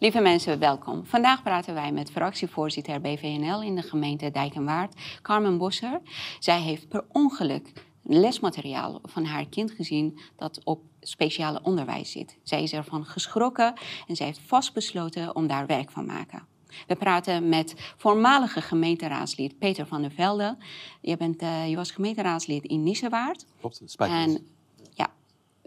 [0.00, 1.06] Lieve mensen, welkom.
[1.06, 6.00] Vandaag praten wij met fractievoorzitter BVNL in de gemeente Dijk en Waard, Carmen Bosser.
[6.38, 12.38] Zij heeft per ongeluk lesmateriaal van haar kind gezien dat op speciale onderwijs zit.
[12.42, 13.74] Zij is ervan geschrokken
[14.06, 16.46] en zij heeft vastbesloten om daar werk van te maken.
[16.86, 20.56] We praten met voormalige gemeenteraadslid Peter van der Velde.
[21.00, 23.46] Je, bent, uh, je was gemeenteraadslid in Nissewaard.
[23.60, 24.46] Klopt, spijt En,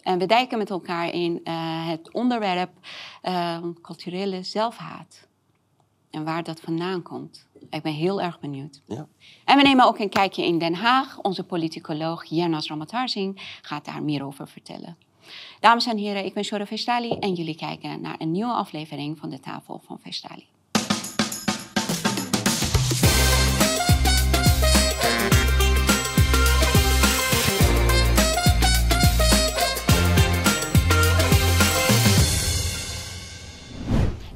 [0.03, 2.71] en we dijken met elkaar in uh, het onderwerp
[3.23, 5.27] uh, culturele zelfhaat.
[6.09, 7.47] En waar dat vandaan komt.
[7.69, 8.81] Ik ben heel erg benieuwd.
[8.87, 9.07] Ja.
[9.45, 11.19] En we nemen ook een kijkje in Den Haag.
[11.19, 14.97] Onze politicoloog Jernas Ramatarsing gaat daar meer over vertellen.
[15.59, 19.29] Dames en heren, ik ben Shora Vestali en jullie kijken naar een nieuwe aflevering van
[19.29, 20.45] de Tafel van Vestali.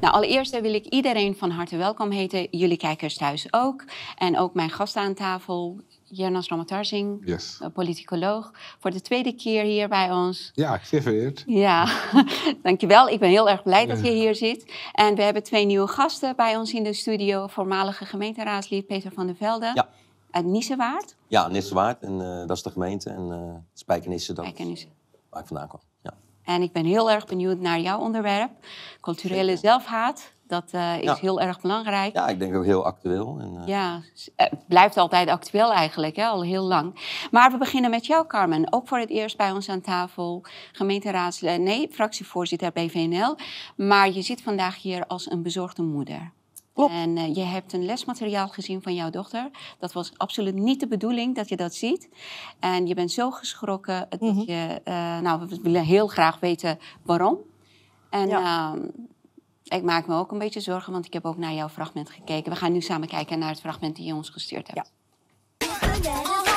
[0.08, 2.48] Nou, allereerst wil ik iedereen van harte welkom heten.
[2.50, 3.84] Jullie kijkers thuis ook.
[4.16, 7.60] En ook mijn gast aan tafel, Jernas Ramatarsing, yes.
[7.72, 8.50] politicoloog.
[8.78, 10.50] Voor de tweede keer hier bij ons.
[10.54, 11.44] Ja, zeer vereerd.
[11.46, 11.88] Ja,
[12.62, 13.08] dankjewel.
[13.08, 14.72] Ik ben heel erg blij dat je hier zit.
[14.92, 17.46] En we hebben twee nieuwe gasten bij ons in de studio.
[17.46, 19.70] Voormalige gemeenteraadslid Peter van der Velde.
[19.74, 19.88] Ja.
[20.30, 21.16] Uit Nissewaard.
[21.26, 22.02] Ja, Nissewaard.
[22.02, 23.10] En uh, dat is de gemeente.
[23.10, 24.86] En uh, Spijkenisse, dat Spijkenisse.
[25.30, 25.80] waar ik vandaan kwam.
[26.48, 28.50] En ik ben heel erg benieuwd naar jouw onderwerp.
[29.00, 30.32] Culturele zelfhaat.
[30.46, 31.14] Dat uh, is Ja.
[31.20, 32.14] heel erg belangrijk.
[32.14, 33.36] ja, ik denk ook heel actueel.
[33.40, 34.00] En, uh, Ja,
[34.36, 37.16] het blijft altijd actueel eigenlijk, hè, al heel lang.
[37.30, 38.72] Maar we beginnen met jou, Carmen.
[38.72, 40.44] Ook voor het eerst bij ons aan tafel.
[40.72, 43.36] Gemeenteraads, eh, nee, fractievoorzitter BVNL.
[43.76, 46.32] Maar je zit vandaag hier als een bezorgde moeder.
[46.78, 46.92] Klopt.
[46.92, 49.50] En uh, je hebt een lesmateriaal gezien van jouw dochter.
[49.78, 52.08] Dat was absoluut niet de bedoeling dat je dat ziet.
[52.60, 54.38] En je bent zo geschrokken dat Mhm.
[54.40, 54.80] je...
[54.84, 57.38] Uh, nou, we willen heel graag weten waarom.
[58.10, 58.74] En Ja.
[58.74, 58.82] uh,
[59.64, 62.52] ik maak me ook een beetje zorgen, want ik heb ook naar jouw fragment gekeken.
[62.52, 64.92] We gaan nu samen kijken naar het fragment die je ons gestuurd hebt.
[66.02, 66.47] Ja.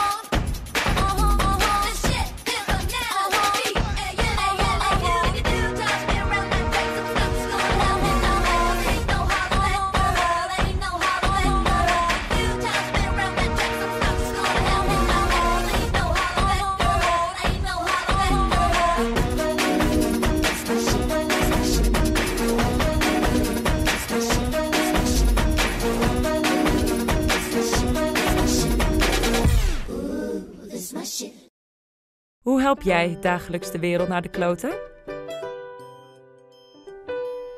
[32.72, 34.72] Help jij dagelijks de wereld naar de kloten?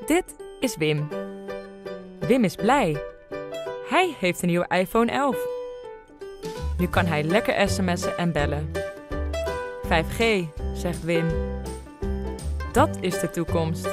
[0.05, 0.23] Dit
[0.59, 1.07] is Wim.
[2.19, 3.01] Wim is blij.
[3.89, 5.37] Hij heeft een nieuwe iPhone 11.
[6.77, 8.71] Nu kan hij lekker sms'en en bellen.
[9.83, 10.23] 5G,
[10.73, 11.27] zegt Wim.
[12.71, 13.89] Dat is de toekomst.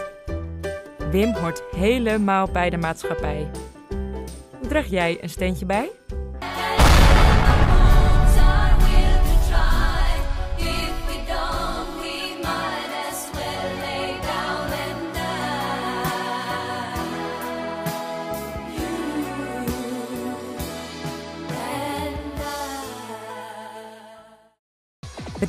[1.10, 3.50] Wim hoort helemaal bij de maatschappij.
[4.69, 5.91] Draag jij een steentje bij?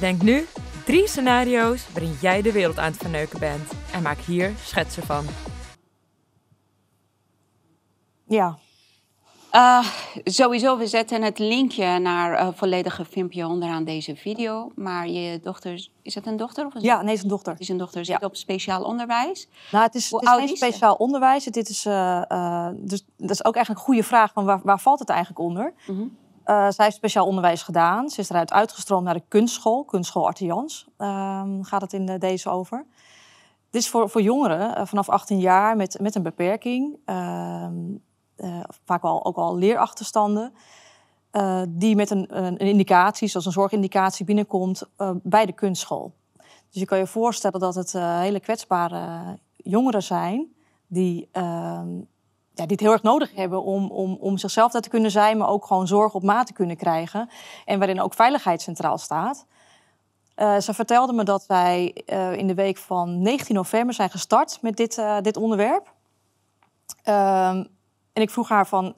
[0.01, 0.45] Bedenk nu
[0.85, 3.71] drie scenario's waarin jij de wereld aan het verneuken bent.
[3.93, 5.25] En maak hier schetsen van.
[8.27, 8.57] Ja,
[9.55, 9.85] Uh,
[10.23, 14.71] sowieso, we zetten het linkje naar een volledige filmpje onderaan deze video.
[14.75, 17.51] Maar je dochter, is het een dochter of een ja nee, het is een dochter.
[17.51, 18.25] Het is een dochter, zit Ja.
[18.27, 19.47] op speciaal onderwijs.
[19.71, 20.65] Nou, het is, Hoe het is oud geen is ze?
[20.65, 21.43] speciaal onderwijs.
[21.43, 24.31] Dit is, eh, eh, dus, dat is ook eigenlijk een goede vraag.
[24.33, 25.73] Van waar, waar valt het eigenlijk onder?
[25.87, 26.03] Mhm.
[26.43, 28.09] Eh, zij heeft speciaal onderwijs gedaan.
[28.09, 29.83] Ze is eruit uitgestroomd naar de kunstschool.
[29.83, 32.85] Kunstschool Artians ehm, gaat het in deze over.
[33.69, 36.97] Dit is voor, voor jongeren eh, vanaf 18 jaar met, met een beperking.
[37.05, 37.75] ehm,
[38.35, 40.53] eh, vaak wel ook al leerachterstanden.
[41.69, 44.83] die met een, een indicatie, zoals een zorgindicatie, binnenkomt
[45.23, 46.13] bij de kunstschool.
[46.37, 50.53] Dus je kan je voorstellen dat het hele kwetsbare jongeren zijn
[50.87, 51.87] die, ehm,
[52.61, 55.37] ja, die het heel erg nodig hebben om, om, om zichzelf daar te kunnen zijn,
[55.37, 57.29] maar ook gewoon zorg op maat te kunnen krijgen.
[57.65, 59.45] En waarin ook veiligheid centraal staat.
[60.35, 64.61] Eh, ze vertelde me dat wij eh, in de week van 19 november zijn gestart
[64.61, 65.93] met dit, eh, dit onderwerp.
[67.03, 67.63] Ehm,
[68.13, 68.95] en ik vroeg haar van,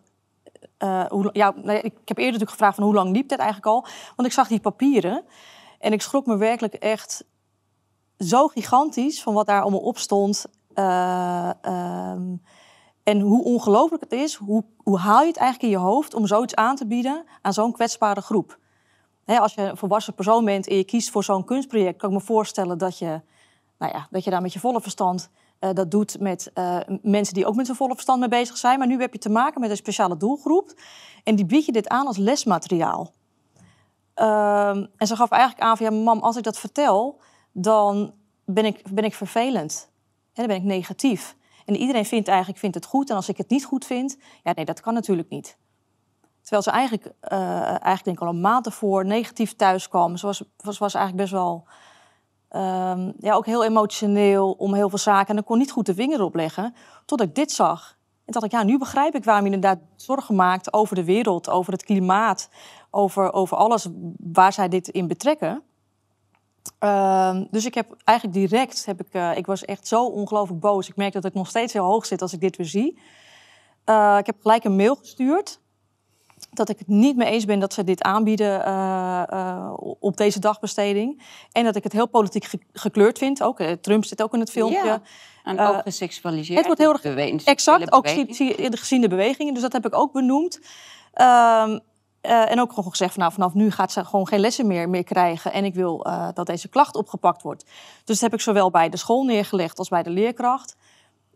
[1.07, 3.85] hoe, ja, ik heb eerder natuurlijk gevraagd van hoe lang liep dit eigenlijk al?
[4.15, 5.23] Want ik zag die papieren
[5.79, 7.25] en ik schrok me werkelijk echt
[8.17, 10.45] zo gigantisch van wat daar allemaal op stond.
[10.73, 12.35] Eh, ehm,
[13.03, 16.27] en hoe ongelooflijk het is, hoe, hoe haal je het eigenlijk in je hoofd om
[16.27, 18.57] zoiets aan te bieden aan zo'n kwetsbare groep?
[19.25, 22.21] Als je een volwassen persoon bent en je kiest voor zo'n kunstproject, kan ik me
[22.21, 23.21] voorstellen dat je,
[23.77, 25.29] nou ja, dat je daar met je volle verstand
[25.63, 28.79] eh, dat doet met eh, mensen die ook met z'n volle verstand mee bezig zijn.
[28.79, 30.73] Maar nu heb je te maken met een speciale doelgroep.
[31.23, 33.13] En die bied je dit aan als lesmateriaal.
[34.13, 37.19] Ehm, en ze gaf eigenlijk aan van, ja, mam, als ik dat vertel,
[37.51, 38.13] dan
[38.45, 39.89] ben ik, ben ik vervelend.
[40.33, 41.35] Hè, dan ben ik negatief.
[41.65, 43.09] En iedereen vindt eigenlijk vindt het goed.
[43.09, 45.57] En als ik het niet goed vind, ja, nee, dat kan natuurlijk niet.
[46.41, 50.17] Terwijl ze eigenlijk, eh, eigenlijk denk al een maand ervoor negatief thuiskwam.
[50.17, 51.67] Ze was, was, was eigenlijk best wel
[52.49, 55.33] ehm, ja, ook heel emotioneel om heel veel zaken.
[55.33, 56.75] En ik kon niet goed de vinger erop leggen,
[57.05, 57.97] tot ik dit zag.
[58.25, 61.49] En dacht ik, ja, nu begrijp ik waarom je inderdaad zorgen maakt over de wereld,
[61.49, 62.49] over het klimaat,
[62.89, 63.87] over, over alles
[64.17, 65.63] waar zij dit in betrekken.
[66.79, 70.87] Ehm, dus ik heb eigenlijk direct, heb ik, eh, ik was echt zo ongelooflijk boos.
[70.89, 72.99] Ik merk dat ik nog steeds heel hoog zit als ik dit weer zie.
[73.83, 75.59] Eh, ik heb gelijk een mail gestuurd
[76.51, 81.23] dat ik het niet mee eens ben dat ze dit aanbieden eh, op deze dagbesteding.
[81.51, 83.43] En dat ik het heel politiek ge- gekleurd vind.
[83.43, 84.77] Ook, Trump zit ook in het filmpje.
[84.85, 85.01] Ja.
[85.43, 86.57] En ook geseksualiseerd.
[86.57, 87.01] het wordt heel erg-
[87.45, 88.05] Exact, ook
[88.79, 89.53] gezien de bewegingen.
[89.53, 90.59] Dus dat heb ik ook benoemd.
[91.13, 91.79] Ehm,
[92.23, 95.03] eh, en ook gewoon gezegd, nou, vanaf nu gaat ze gewoon geen lessen meer, meer
[95.03, 95.53] krijgen.
[95.53, 97.63] En ik wil eh, dat deze klacht opgepakt wordt.
[98.03, 100.75] Dus dat heb ik zowel bij de school neergelegd als bij de leerkracht.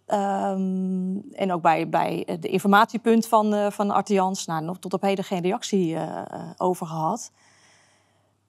[0.06, 4.46] Ehm, en ook bij, bij eh, de informatiepunt van, eh van Artians.
[4.46, 5.98] Nou, nog tot op heden geen reactie
[6.58, 7.32] over gehad.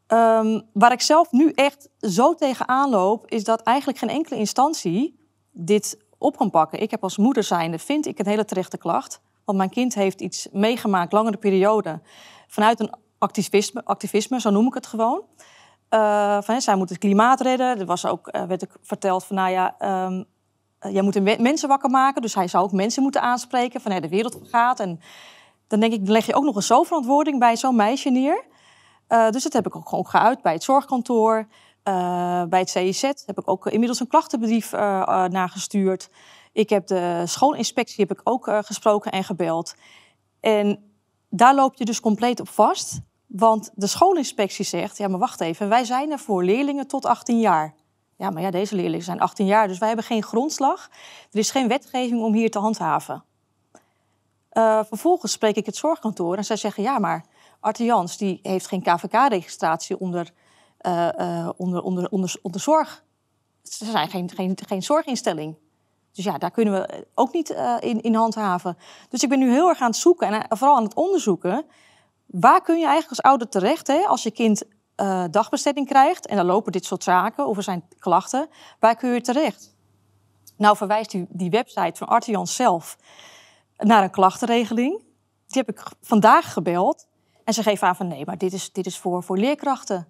[0.06, 5.18] Ehm, waar ik zelf nu echt zo tegenaan loop, is dat eigenlijk geen enkele instantie
[5.50, 6.80] dit op kan pakken.
[6.80, 9.20] Ik heb als moeder zijnde, vind ik een hele terechte klacht.
[9.48, 12.00] Want mijn kind heeft iets meegemaakt, langere periode,
[12.46, 15.22] vanuit een activisme, activisme zo noem ik het gewoon.
[15.88, 17.78] Eh, van, hè, zij moet het klimaat redden.
[17.78, 21.90] Er was ook, eh, werd ook verteld van, nou ja, eh, jij moet mensen wakker
[21.90, 22.22] maken.
[22.22, 24.80] Dus hij zou ook mensen moeten aanspreken van, hè, de wereld gaat.
[24.80, 25.00] En
[25.66, 28.44] dan denk ik, leg je ook nog eens zo verantwoording bij zo'n meisje neer.
[29.30, 31.46] Dus dat heb ik ook gewoon geuit bij het zorgkantoor.
[32.48, 34.72] Bij het CIZ heb ik ook inmiddels een klachtenbrief
[35.28, 36.10] nagestuurd.
[36.58, 39.74] Ik heb de schoolinspectie heb ik ook eh, gesproken en gebeld.
[40.40, 40.92] En
[41.28, 43.00] daar loop je dus compleet op vast.
[43.26, 47.40] Want de schoolinspectie zegt, ja maar wacht even, wij zijn er voor leerlingen tot 18
[47.40, 47.74] jaar.
[48.16, 50.88] Ja, maar ja, deze leerlingen zijn 18 jaar, dus wij hebben geen grondslag.
[51.30, 53.24] Er is geen wetgeving om hier te handhaven.
[54.48, 57.24] Eh, vervolgens spreek ik het zorgkantoor en zij zeggen, ja maar
[57.60, 60.30] Arte Jans die heeft geen KVK-registratie onder,
[60.78, 63.04] eh, eh, onder, onder, onder, onder zorg.
[63.62, 65.56] Ze zijn geen, geen, geen zorginstelling.
[66.12, 68.78] Dus ja, daar kunnen we ook niet eh, in, in handhaven.
[69.08, 71.64] Dus ik ben nu heel erg aan het zoeken en eh, vooral aan het onderzoeken.
[72.26, 74.62] Waar kun je eigenlijk als ouder terecht hè, als je kind
[74.94, 78.48] eh, dagbesteding krijgt en dan lopen dit soort zaken of er zijn klachten?
[78.78, 79.76] Waar kun je terecht?
[80.56, 82.96] Nou verwijst die, die website van Artian zelf
[83.76, 85.02] naar een klachtenregeling.
[85.46, 87.06] Die heb ik vandaag gebeld.
[87.44, 90.08] En ze geven aan van nee, maar dit is, dit is voor, voor leerkrachten.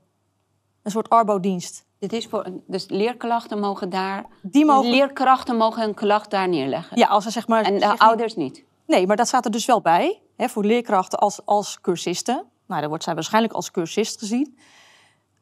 [0.82, 1.86] Een soort arbodienst.
[1.98, 4.26] Dit is voor, dus leerklachten mogen daar...
[4.42, 6.98] Die mogen, Leerkrachten mogen een klacht daar neerleggen.
[6.98, 7.62] ja, als ze zeg maar...
[7.62, 8.64] En de ouders niet.
[8.86, 10.20] Nee, maar dat staat er dus wel bij.
[10.36, 12.44] Hè, voor leerkrachten als, als cursisten.
[12.66, 14.58] Nou, dan wordt zij waarschijnlijk als cursist gezien.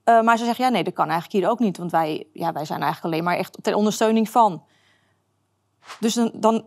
[0.04, 1.76] Eh, maar ze zeggen, ja, nee, dat kan eigenlijk hier ook niet.
[1.76, 4.64] Want wij, ja, wij zijn eigenlijk alleen maar echt ter ondersteuning van.
[6.00, 6.64] Dus dan, dan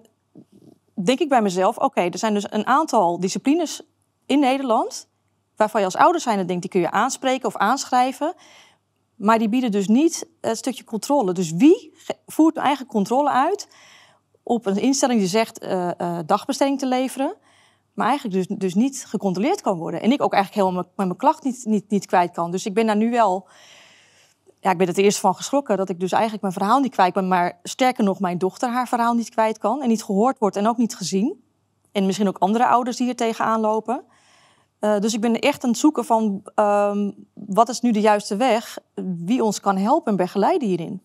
[1.03, 3.81] denk ik bij mezelf, oké, er zijn dus een aantal disciplines
[4.25, 5.07] in Nederland...
[5.55, 8.33] waarvan je als ouder zijn denkt, die kun je aanspreken of aanschrijven...
[9.19, 11.33] Maar die bieden dus niet het stukje controle.
[11.33, 11.93] Dus wie
[12.25, 13.67] voert eigenlijk controle uit
[14.43, 17.35] op een instelling die zegt eh, dagbesteding te leveren,
[17.93, 20.01] maar eigenlijk dus, dus niet gecontroleerd kan worden.
[20.01, 22.51] En ik ook eigenlijk helemaal mijn, mijn klacht niet, niet, niet kwijt kan.
[22.51, 23.47] Dus ik ben daar nu wel,
[24.59, 27.13] ja, ik ben het eerst van geschrokken dat ik dus eigenlijk mijn verhaal niet kwijt
[27.13, 30.55] ben, maar sterker nog, mijn dochter haar verhaal niet kwijt kan en niet gehoord wordt
[30.55, 31.43] en ook niet gezien.
[31.91, 34.03] En misschien ook andere ouders die hier tegenaan lopen.
[34.79, 38.35] Eh, dus ik ben echt aan het zoeken van ehm, wat is nu de juiste
[38.35, 38.77] weg,
[39.17, 41.03] wie ons kan helpen en begeleiden hierin.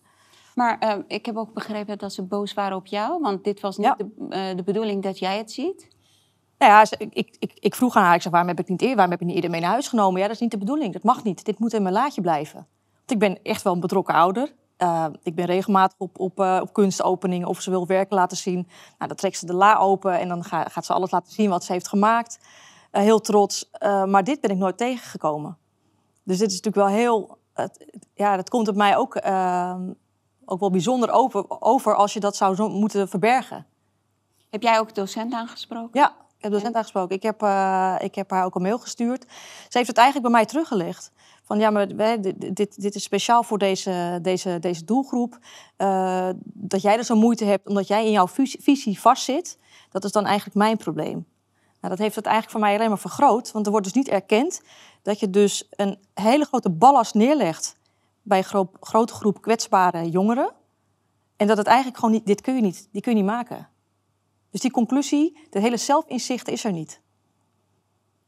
[0.55, 3.21] Maar eh, ik heb ook begrepen dat ze boos waren op jou.
[3.21, 3.95] Want dit was niet Ja.
[3.97, 5.87] de, eh, de bedoeling dat jij het ziet.
[6.57, 8.79] Nou ja, ze- ik, ik, ik vroeg aan haar, ik zei, waarom heb ik niet
[8.81, 10.19] eerder, waarom heb je niet eerder mee naar huis genomen?
[10.21, 11.45] Ja, dat is niet de bedoeling, dat mag niet.
[11.45, 12.67] Dit moet in mijn laadje blijven.
[12.95, 14.53] Want ik ben echt wel een betrokken ouder.
[14.77, 18.55] Uh, ik ben regelmatig op, op, uh, op kunstopeningen of ze wil werken laten zien.
[18.97, 21.49] Nou, dan trekt ze de la open en dan ga, gaat ze alles laten zien
[21.49, 22.39] wat ze heeft gemaakt.
[22.95, 23.69] Uh, heel trots.
[23.81, 25.57] maar dit ben ik nooit tegengekomen.
[26.23, 27.37] Dus dit is natuurlijk wel heel...
[28.13, 29.91] ja, dat komt op mij ook, ehm,
[30.45, 33.65] ook wel bijzonder over, over als je dat zou zo moeten verbergen.
[34.49, 35.99] Heb jij ook docent aangesproken?
[35.99, 37.15] Ja, ik heb docent aangesproken.
[37.15, 39.25] Ik heb, uh, ik heb haar ook een mail gestuurd.
[39.69, 41.11] Ze heeft het eigenlijk bij mij teruggelegd.
[41.43, 45.37] Van ja, maar dit, dit, dit is speciaal voor deze, deze, deze doelgroep.
[45.77, 48.27] Uh, dat jij er zo moeite hebt omdat jij in jouw
[48.59, 49.57] visie vastzit.
[49.89, 51.25] Dat is dan eigenlijk mijn probleem.
[51.85, 53.51] Nou, dat heeft het eigenlijk voor mij alleen maar vergroot.
[53.51, 54.61] Want er wordt dus niet erkend
[55.01, 57.75] dat je dus een hele grote ballast neerlegt
[58.21, 60.53] bij een gro grote groep kwetsbare jongeren.
[61.37, 63.69] En dat het eigenlijk gewoon niet, dit kun je niet, die kun je niet maken.
[64.49, 67.01] Dus die conclusie, dat hele zelfinzicht is er niet.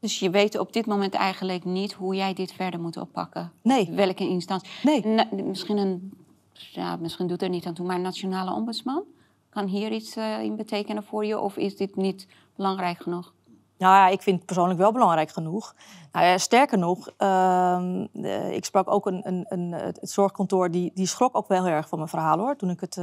[0.00, 3.52] Dus je weet op dit moment eigenlijk niet hoe jij dit verder moet oppakken.
[3.62, 4.70] Nee, Welke instantie.
[4.82, 5.06] nee.
[5.06, 6.12] Na- misschien, een,
[6.52, 9.02] ja, misschien doet er niet aan toe, maar een nationale ombudsman?
[9.48, 11.38] Kan hier iets eh, in betekenen voor je?
[11.38, 13.36] Of is dit niet belangrijk genoeg?
[13.78, 15.74] Nou ja, ik vind het persoonlijk wel belangrijk genoeg.
[16.12, 20.90] Nou ja, sterker nog, ehm, eh, ik sprak ook een, een, een, het zorgkantoor, die,
[20.94, 22.98] die schrok ook wel heel erg van mijn verhaal hoor, toen ik het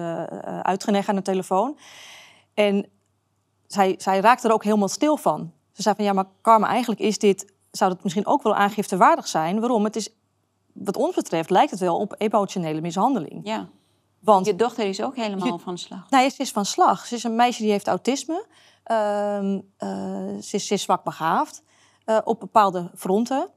[0.61, 1.77] uitgelegd aan de telefoon.
[2.53, 2.85] En
[3.67, 5.51] zij, zij raakte er ook helemaal stil van.
[5.71, 9.27] Ze zei van ja, maar Karma, eigenlijk is dit, zou het misschien ook wel aangiftewaardig
[9.27, 9.59] zijn.
[9.59, 9.83] Waarom?
[9.83, 10.09] Het is,
[10.73, 13.39] wat ons betreft lijkt het wel op emotionele mishandeling.
[13.43, 13.67] Ja.
[14.19, 16.09] Want Je dochter is ook helemaal Je- van slag.
[16.09, 17.05] Nee, ze is van slag.
[17.05, 18.45] Ze is een meisje die heeft autisme.
[18.85, 21.63] Ehm, eh, ze, is, zwak begaafd
[22.05, 23.49] eh, op bepaalde fronten.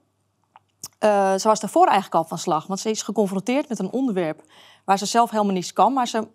[0.99, 4.43] Eh, ze was daarvoor eigenlijk al van slag, want ze is geconfronteerd met een onderwerp
[4.85, 5.93] waar ze zelf helemaal niets kan.
[5.93, 6.29] Maar ze,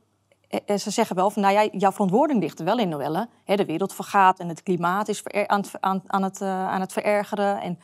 [0.66, 3.30] ze zeggen wel van, nou ja, jouw verantwoording ligt er wel in, Noelle.
[3.46, 7.62] De wereld vergaat en het klimaat is aan, het, aan, aan, het, aan het verergeren.
[7.62, 7.80] En,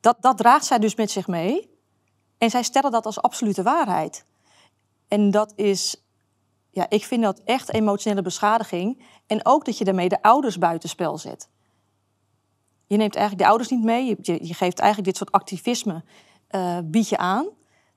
[0.00, 1.78] dat, dat draagt zij dus met zich mee.
[2.38, 4.24] En zij stellen dat als absolute waarheid.
[5.08, 6.02] En dat is
[6.74, 9.02] ja, ik vind dat echt emotionele beschadiging.
[9.26, 11.48] En ook dat je daarmee de ouders buitenspel zet.
[12.86, 14.06] Je neemt eigenlijk de ouders niet mee.
[14.06, 16.04] Je, je, geeft eigenlijk dit soort activisme
[16.48, 17.48] eh bied je aan.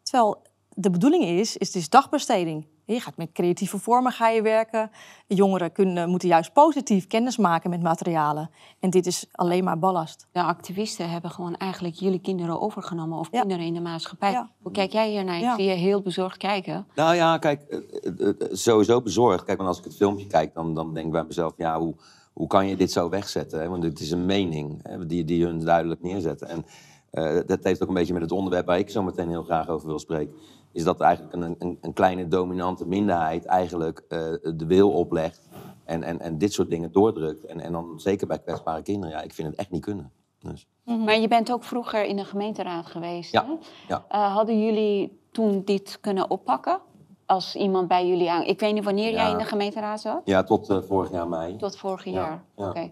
[0.04, 2.68] Terwijl de bedoeling is, is het is dagbesteding.
[2.86, 4.92] Je gaat met creatieve vormen ga je werken.
[5.28, 8.50] Jongeren kunnen, moeten juist positief kennis maken met materialen.
[8.80, 10.28] En dit is alleen maar ballast.
[10.32, 13.40] De activisten hebben gewoon eigenlijk jullie kinderen overgenomen of Ja.
[13.40, 14.32] kinderen in de maatschappij.
[14.32, 14.50] Ja.
[14.62, 15.36] Hoe kijk jij hiernaar?
[15.36, 15.56] Ik Ja.
[15.56, 16.88] zie je heel bezorgd kijken.
[16.96, 17.78] Nou ja, kijk, eh,
[18.20, 19.44] eh, eh, sowieso bezorgd.
[19.44, 21.96] Kijk, want als ik het filmpje kijk, dan, dan denk ik bij mezelf, ja, hoe,
[22.34, 23.60] hoe kan je dit zo wegzetten?
[23.62, 23.70] Hè?
[23.70, 26.48] Want het is een mening hè, die, die hun duidelijk neerzetten.
[26.48, 26.66] En
[27.12, 29.70] eh, dat heeft ook een beetje met het onderwerp waar ik zo meteen heel graag
[29.70, 30.36] over wil spreken.
[30.76, 34.20] Is dat eigenlijk een, een, een kleine dominante minderheid eigenlijk eh,
[34.56, 35.50] de wil oplegt
[35.84, 37.46] en, en, en dit soort dingen doordrukt.
[37.46, 40.12] En, en dan zeker bij kwetsbare kinderen, ja, ik vind het echt niet kunnen.
[40.40, 40.68] Dus.
[40.84, 43.32] Maar je bent ook vroeger in de gemeenteraad geweest.
[43.32, 43.54] Ja, Hè?
[43.88, 44.06] ja.
[44.10, 46.80] Eh, hadden jullie toen dit kunnen oppakken?
[47.26, 48.44] Als iemand bij jullie aan...
[48.44, 50.22] Ik weet niet wanneer jij in de gemeenteraad zat?
[50.26, 51.56] Ja, tot eh, vorig jaar mei.
[51.56, 52.44] Tot vorig Ja, jaar.
[52.56, 52.70] ja.
[52.70, 52.92] Oké.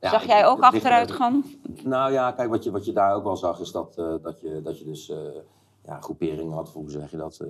[0.00, 1.44] Ja, Zag jij ook er- achteruitgang?
[1.84, 4.60] Nou ja, kijk, wat je, wat je daar ook wel zag, is dat, dat, je,
[4.64, 5.12] dat je dus
[5.84, 7.48] ja, groeperingen had, hoe zeg je dat, eh,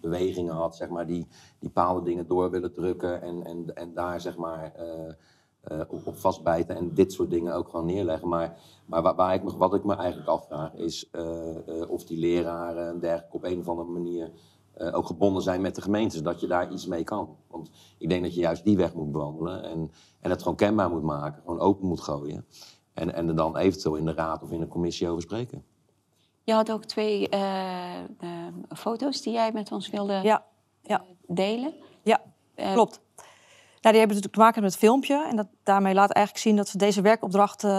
[0.00, 1.26] bewegingen had, zeg maar, die,
[1.58, 5.08] die bepaalde dingen door willen drukken en, en, en daar, zeg maar, eh,
[5.60, 8.28] eh, op, op vastbijten en dit soort dingen ook gewoon neerleggen.
[8.28, 11.10] Maar, maar waar, waar ik me, wat ik me eigenlijk afvraag, is
[11.88, 14.30] of die leraren en dergelijke op een of andere manier
[14.92, 17.36] ook gebonden zijn met de gemeente, zodat je daar iets mee kan.
[17.46, 19.90] Want ik denk dat je juist die weg moet bewandelen en,
[20.20, 22.44] en het gewoon kenbaar moet maken, gewoon open moet gooien.
[22.92, 25.64] En, en er dan eventueel in de raad of in een commissie over spreken.
[26.50, 28.02] Je had ook twee eh, eh,
[28.76, 30.44] foto's die jij met ons wilde Ja,
[30.82, 31.74] ja, delen.
[32.02, 32.20] ja.
[32.54, 33.00] Eh, Klopt.
[33.80, 35.26] Nou, die hebben natuurlijk te maken met het filmpje.
[35.28, 37.70] En dat, daarmee laat eigenlijk zien dat ze deze werkopdracht eh,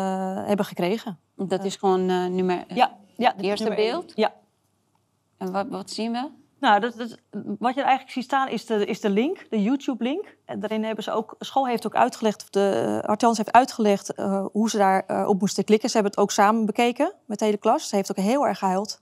[0.46, 1.20] hebben gekregen.
[1.36, 2.64] Dat is gewoon eh, nummer...
[2.68, 4.12] Ja, ja Het eerste beeld?
[4.16, 4.34] Ja.
[5.38, 6.30] En wat, wat zien we?
[6.62, 7.18] Nou, dat, dat,
[7.60, 10.38] wat je eigenlijk ziet staan is de, is de link, de YouTube-link.
[10.46, 14.46] En daarin hebben ze ook, school heeft ook uitgelegd, of de Artjans heeft uitgelegd eh,
[14.52, 15.90] hoe ze daar eh, op moesten klikken.
[15.90, 17.90] Ze hebben het ook samen bekeken met de hele klas.
[17.90, 19.02] Ze heeft ook heel erg gehuild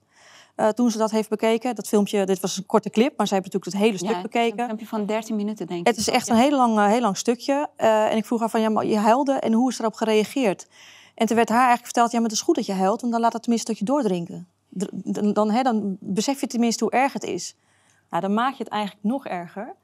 [0.60, 1.76] eh, toen ze dat heeft bekeken.
[1.76, 4.22] Dat filmpje, dit was een korte clip, maar ze hebben natuurlijk het hele stuk Ja,
[4.22, 4.60] bekeken.
[4.60, 5.88] Een filmpje van 13 minuten, denk ik.
[5.88, 7.68] Het is echt een heel lang, eh, heel lang stukje.
[7.76, 10.68] Eh, en ik vroeg haar van, ja, maar je huilde en hoe is erop gereageerd?
[11.16, 13.14] En toen werd haar eigenlijk verteld, ja, maar het is goed dat je huilt, want
[13.14, 14.48] dan laat het tenminste tot je doordrinken.
[14.70, 17.56] Dan, dan, hè, dan besef je tenminste hoe erg het is.
[18.10, 19.76] Nou, dan maak je het eigenlijk nog erger.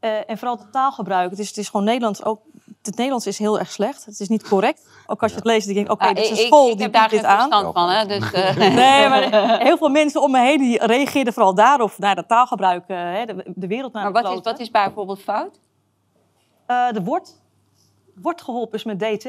[0.00, 1.30] Eh, en vooral het taalgebruik.
[1.30, 2.40] Het is, het is gewoon Nederlands ook.
[2.82, 4.04] Het Nederlands is heel erg slecht.
[4.04, 4.88] Het is niet correct.
[5.06, 6.82] Ook als je het leest, denk ik, oké, Ah, dit is een school ik, die
[6.82, 7.36] heb daar geen dit aan.
[7.50, 8.06] verstand van, hè?
[8.06, 12.14] Dus, eh, Nee, maar heel veel mensen om me heen die reageerden vooral daarop, naar
[12.14, 15.58] dat taalgebruik, eh, hè, de, de wereld naar maar wat is, wat is bijvoorbeeld fout?
[16.66, 17.40] Eh, de wordt,
[18.14, 19.28] wordt geholpen is met DT.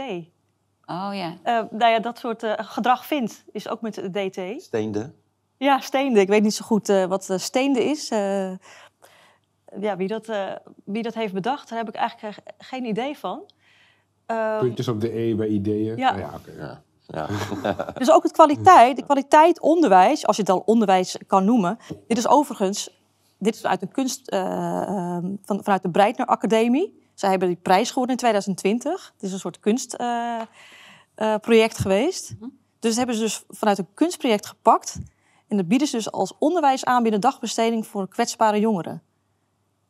[0.91, 1.37] Oh ja.
[1.43, 4.63] Eh, nou ja, dat soort eh, gedrag vindt, is ook met de DT.
[4.63, 5.11] Steende.
[5.57, 6.19] Ja, steende.
[6.19, 8.09] Ik weet niet zo goed eh, wat steende is.
[8.09, 8.51] Eh,
[9.79, 10.51] ja, wie dat, eh,
[10.85, 13.43] wie dat heeft bedacht, daar heb ik eigenlijk geen idee van.
[14.25, 15.97] Eh, Puntjes op de E bij ideeën.
[15.97, 16.11] Ja.
[16.11, 16.51] Nou ja oké.
[16.57, 16.81] Ja.
[17.07, 17.27] Ja.
[17.99, 21.77] dus ook het kwaliteit, de kwaliteit onderwijs, als je het al onderwijs kan noemen.
[22.07, 23.01] Dit is overigens,
[23.37, 26.97] dit is uit een kunst, eh, eh, van, vanuit de Breitner Academie.
[27.13, 29.11] Zij hebben die prijs gewonnen in 2020.
[29.13, 29.59] Het is een soort
[31.25, 32.35] kunstproject geweest.
[32.39, 32.49] Dus
[32.79, 34.97] dat hebben ze dus vanuit een kunstproject gepakt.
[35.47, 39.03] En dat bieden ze dus als onderwijs aan binnen dagbesteding voor kwetsbare jongeren.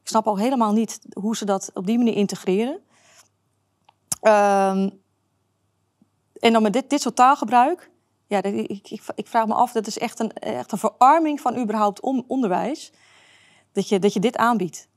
[0.01, 2.79] Ik snap ook helemaal niet hoe ze dat op die manier integreren.
[4.21, 4.89] Ehm,
[6.33, 7.91] en dan met dit, dit soort taalgebruik.
[8.27, 11.41] Ja, dat- ik, ik, ik vraag me af, dat is echt een, echt een verarming
[11.41, 12.91] van überhaupt on- onderwijs.
[13.71, 14.87] dat je, dat je dit aanbiedt.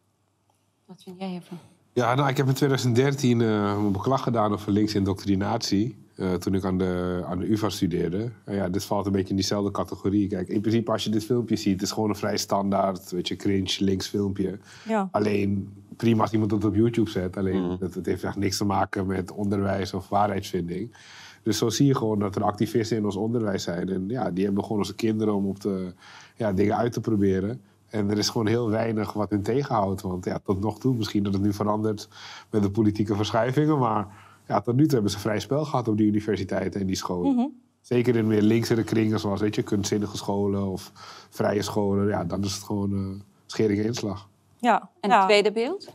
[0.84, 1.58] Wat vind jij hiervan?
[1.92, 6.00] Ja, nou, ik heb in 2013 uh, mijn beklag gedaan over linksindoctrinatie.
[6.16, 8.30] Uh, toen ik aan de, aan de UvA studeerde.
[8.44, 10.28] En ja, dit valt een beetje in diezelfde categorie.
[10.28, 13.28] Kijk, in principe als je dit filmpje ziet, het is gewoon een vrij standaard, weet
[13.28, 14.58] je, cringe links filmpje.
[14.88, 15.08] Ja.
[15.11, 17.37] Alleen prima als iemand het op YouTube zet.
[17.37, 17.76] Alleen mm.
[17.80, 20.94] het, het heeft echt niks te maken met onderwijs of waarheidsvinding.
[21.42, 23.88] Dus zo zie je gewoon dat er activisten in ons onderwijs zijn.
[23.88, 25.92] En ja, die hebben gewoon onze kinderen om op de,
[26.37, 27.61] ja, dingen uit te proberen.
[27.92, 30.00] En er is gewoon heel weinig wat hen tegenhoudt.
[30.00, 32.08] Want ja, tot nog toe, misschien dat het nu verandert
[32.50, 33.78] met de politieke verschuivingen.
[33.78, 34.06] Maar
[34.46, 37.34] ja, tot nu toe hebben ze vrij spel gehad op die universiteiten en die scholen.
[37.34, 37.46] Mhm.
[37.80, 40.92] Zeker in meer linksere kringen, zoals weet je, kunstzinnige scholen of
[41.30, 42.08] vrije scholen.
[42.08, 44.28] Ja, dan is het gewoon uh, schering en inslag.
[44.58, 44.90] Ja.
[45.00, 45.16] En ja.
[45.16, 45.88] het tweede beeld?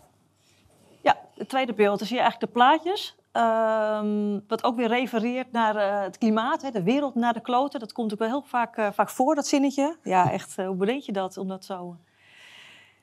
[1.02, 2.00] Ja, het tweede beeld.
[2.00, 3.16] Dan zie je eigenlijk de plaatjes.
[3.38, 7.80] Um, wat ook weer refereert naar uh, het klimaat, hè, de wereld naar de kloten.
[7.80, 9.98] Dat komt ook wel heel vaak, uh, vaak voor, dat zinnetje.
[10.04, 11.98] Ja, echt, uh, hoe bedenk je dat om dat zo,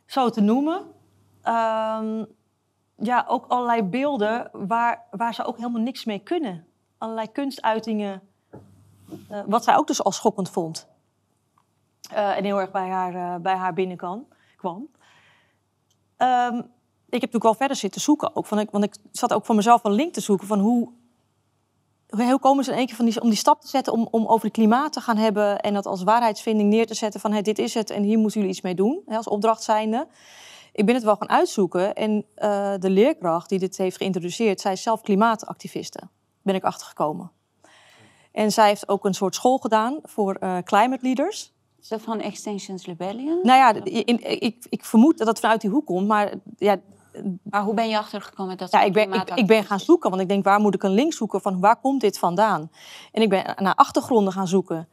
[0.07, 0.77] zo te noemen?
[1.45, 2.27] Um,
[2.97, 6.67] ja, ook allerlei beelden waar, waar ze ook helemaal niks mee kunnen.
[6.99, 8.23] Allerlei kunstuitingen,
[9.47, 10.89] wat zij ook dus al schokkend vond.
[12.11, 14.27] en heel erg bij haar, bij haar binnenkwam.
[14.57, 14.89] kwam.
[16.19, 16.73] Um,
[17.15, 18.47] ik heb natuurlijk wel verder zitten zoeken ook.
[18.47, 20.89] Van ik, want ik zat ook voor mezelf een link te zoeken van hoe,
[22.09, 24.27] hoe komen ze in één keer van die, om die stap te zetten om, om
[24.27, 27.43] over het klimaat te gaan hebben en dat als waarheidsvinding neer te zetten van hey,
[27.43, 30.07] dit is het en hier moeten jullie iets mee doen hè, als opdracht zijnde.
[30.73, 34.73] Ik ben het wel gaan uitzoeken en uh, de leerkracht die dit heeft geïntroduceerd, zij
[34.73, 36.01] is zelf klimaatactiviste,
[36.43, 37.31] ben ik achtergekomen.
[38.33, 41.53] En zij heeft ook een soort school gedaan voor uh, climate leaders.
[41.81, 43.41] Is dat van Extinctions Rebellion?
[43.43, 46.77] Nou ja, in, ik, ik vermoed dat dat vanuit die hoek komt, maar ja,
[47.43, 50.23] maar hoe ben je achtergekomen dat ja, ik ben, ik, ik, ben gaan zoeken, want
[50.23, 52.71] ik denk, waar moet ik een link zoeken van waar komt dit vandaan?
[53.13, 54.89] En ik ben naar achtergronden gaan zoeken.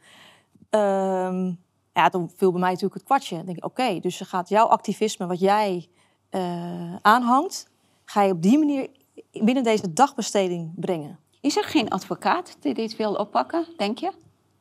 [0.70, 1.60] Um,
[1.92, 3.36] ja, toen viel bij mij natuurlijk het kwartje.
[3.36, 5.88] Dan denk ik, oké, okay, dus je gaat jouw activisme, wat jij
[6.30, 7.70] uh, aanhangt,
[8.04, 8.88] ga je op die manier
[9.32, 11.18] binnen deze dagbesteding brengen.
[11.40, 14.12] Is er geen advocaat die dit wil oppakken, denk je?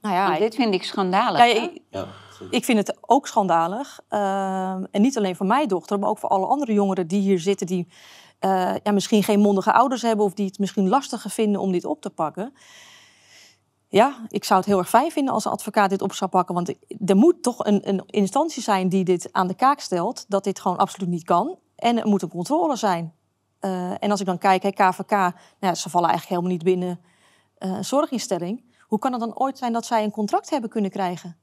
[0.02, 1.70] Nou ja, Want dit vind ik schandalig.
[1.90, 2.08] Ja.
[2.50, 4.00] Ik vind het ook schandalig.
[4.10, 7.40] Uh, en niet alleen voor mijn dochter, maar ook voor alle andere jongeren die hier
[7.40, 7.88] zitten, die
[8.40, 11.86] uh, ja, misschien geen mondige ouders hebben of die het misschien lastiger vinden om dit
[11.86, 12.54] op te pakken.
[13.88, 16.56] Ja, ik zou het heel erg fijn vinden als een advocaat dit op zou pakken.
[16.56, 16.74] Want
[17.06, 20.60] er moet toch een, een instantie zijn die dit aan de kaak stelt, dat dit
[20.60, 21.58] gewoon absoluut niet kan.
[21.76, 23.14] En er moet een controle zijn.
[23.62, 27.00] Uh, en als ik dan kijk, KVK, nou ja, ze vallen eigenlijk helemaal niet binnen
[27.58, 28.64] een zorginstelling.
[28.88, 31.41] Hoe kan het dan ooit zijn dat zij een contract hebben kunnen krijgen?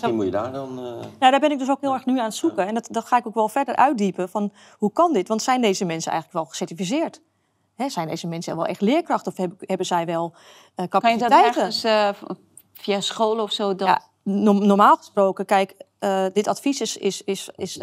[0.00, 0.78] Want moet je daar dan...
[0.78, 1.02] Uh...
[1.20, 2.66] Ja, daar ben ik dus ook heel erg nu aan het zoeken.
[2.66, 4.28] En dat, dat ga ik ook wel verder uitdiepen.
[4.28, 5.28] Van hoe kan dit?
[5.28, 7.20] Want zijn deze mensen eigenlijk wel gecertificeerd?
[7.74, 9.26] Hè, zijn deze mensen wel echt leerkracht?
[9.26, 11.28] Of hebben, hebben zij wel uh, capaciteiten?
[11.28, 12.08] Kan je dat ergens uh,
[12.72, 13.74] via scholen of zo?
[13.74, 13.88] Dat...
[13.88, 15.74] Ja, no normaal gesproken, kijk,
[16.32, 17.80] dit advies is, is, is, is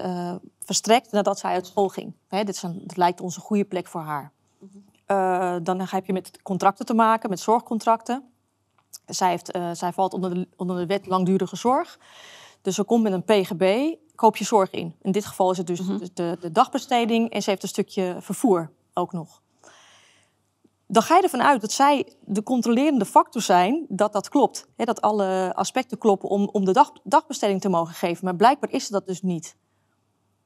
[0.63, 2.13] verstrekt nadat zij uit school ging.
[2.28, 4.32] Hè, dit, is een, dit lijkt ons een goede plek voor haar.
[4.60, 5.63] -hmm.
[5.63, 8.29] dan heb je met contracten te maken, met zorgcontracten.
[9.10, 12.00] Zij, heeft, uh, zij valt onder de, onder de wet langdurige zorg.
[12.62, 14.95] Dus ze komt met een PGB, koop je zorg in.
[15.02, 16.08] In dit geval is het dus mm -hmm.
[16.13, 19.41] de, de, dagbesteding en ze heeft een stukje vervoer ook nog.
[20.88, 24.67] Dan ga je ervan uit dat zij de controlerende factor zijn dat dat klopt.
[24.76, 28.26] Dat alle aspecten kloppen om, om de dag, dagbesteding te mogen geven.
[28.26, 29.56] Maar blijkbaar is dat dus niet.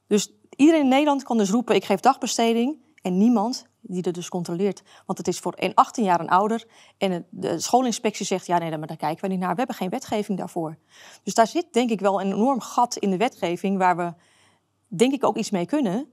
[0.06, 2.76] Dus iedereen in Nederland kan dus roepen, ik geef dagbesteding.
[3.02, 4.82] En niemand die er dus controleert.
[5.06, 6.64] Want het is voor een 18 jaar en ouder.
[6.98, 9.50] En de schoolinspectie zegt, ja nee, maar daar kijken we niet naar.
[9.50, 10.76] We hebben geen wetgeving daarvoor.
[11.22, 13.78] Dus daar zit denk ik wel een enorm gat in de wetgeving...
[13.78, 14.12] waar we
[14.86, 16.06] denk ik ook iets mee kunnen...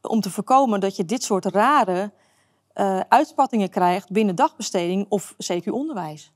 [0.00, 2.12] om te voorkomen dat je dit soort rare
[2.74, 4.10] uh, uitspattingen krijgt...
[4.10, 6.32] binnen dagbesteding of CQ-onderwijs.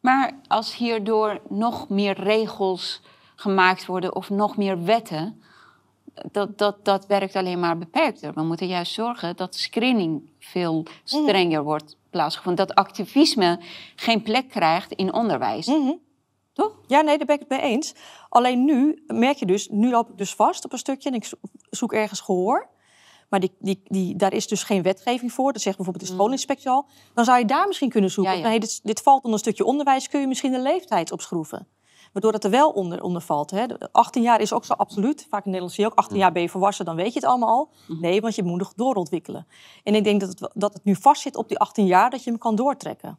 [0.00, 3.02] Maar als hierdoor nog meer regels
[3.34, 4.14] gemaakt worden...
[4.14, 5.42] of nog meer wetten
[6.32, 8.34] dat, dat, dat werkt alleen maar beperkter.
[8.34, 12.66] We moeten juist zorgen dat screening veel strenger wordt plaatsgevonden.
[12.66, 13.60] Dat activisme
[13.96, 15.66] geen plek krijgt in onderwijs.
[15.66, 16.00] Mm -hmm.
[16.52, 16.72] Toch?
[16.86, 17.94] Ja, nee, daar ben ik het mee eens.
[18.28, 21.30] Alleen nu merk je dus, nu loop ik dus vast op een stukje en ik
[21.70, 22.68] zoek ergens gehoor.
[23.28, 25.52] Maar die, die, die, daar is dus geen wetgeving voor.
[25.52, 26.86] Dat zegt bijvoorbeeld de schoolinspectie al.
[27.14, 28.32] Dan zou je daar misschien kunnen zoeken.
[28.32, 28.48] Ja, ja.
[28.48, 30.08] Nee, dit, dit valt onder een stukje onderwijs.
[30.08, 31.66] Kun je misschien de leeftijd opschroeven
[32.16, 33.50] waardoor het er wel onder, onder valt.
[33.50, 33.64] Hè.
[33.92, 35.26] 18 jaar is ook zo absoluut.
[35.28, 37.28] Vaak in Nederland zie je ook 18 jaar ben je volwassen, dan weet je het
[37.28, 37.68] allemaal al.
[38.00, 39.46] Nee, want je moet nog doorontwikkelen.
[39.82, 42.30] En ik denk dat het, dat het nu vastzit op die 18 jaar, dat je
[42.30, 43.18] hem kan doortrekken.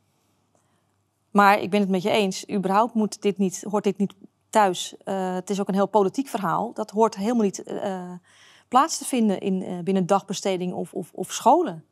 [1.31, 4.13] Maar ik ben het met je eens, überhaupt moet dit niet, hoort dit niet
[4.49, 4.95] thuis.
[5.05, 6.73] Uh, het is ook een heel politiek verhaal.
[6.73, 8.11] Dat hoort helemaal niet uh,
[8.67, 11.85] plaats te vinden in, uh, binnen dagbesteding of, of, of scholen.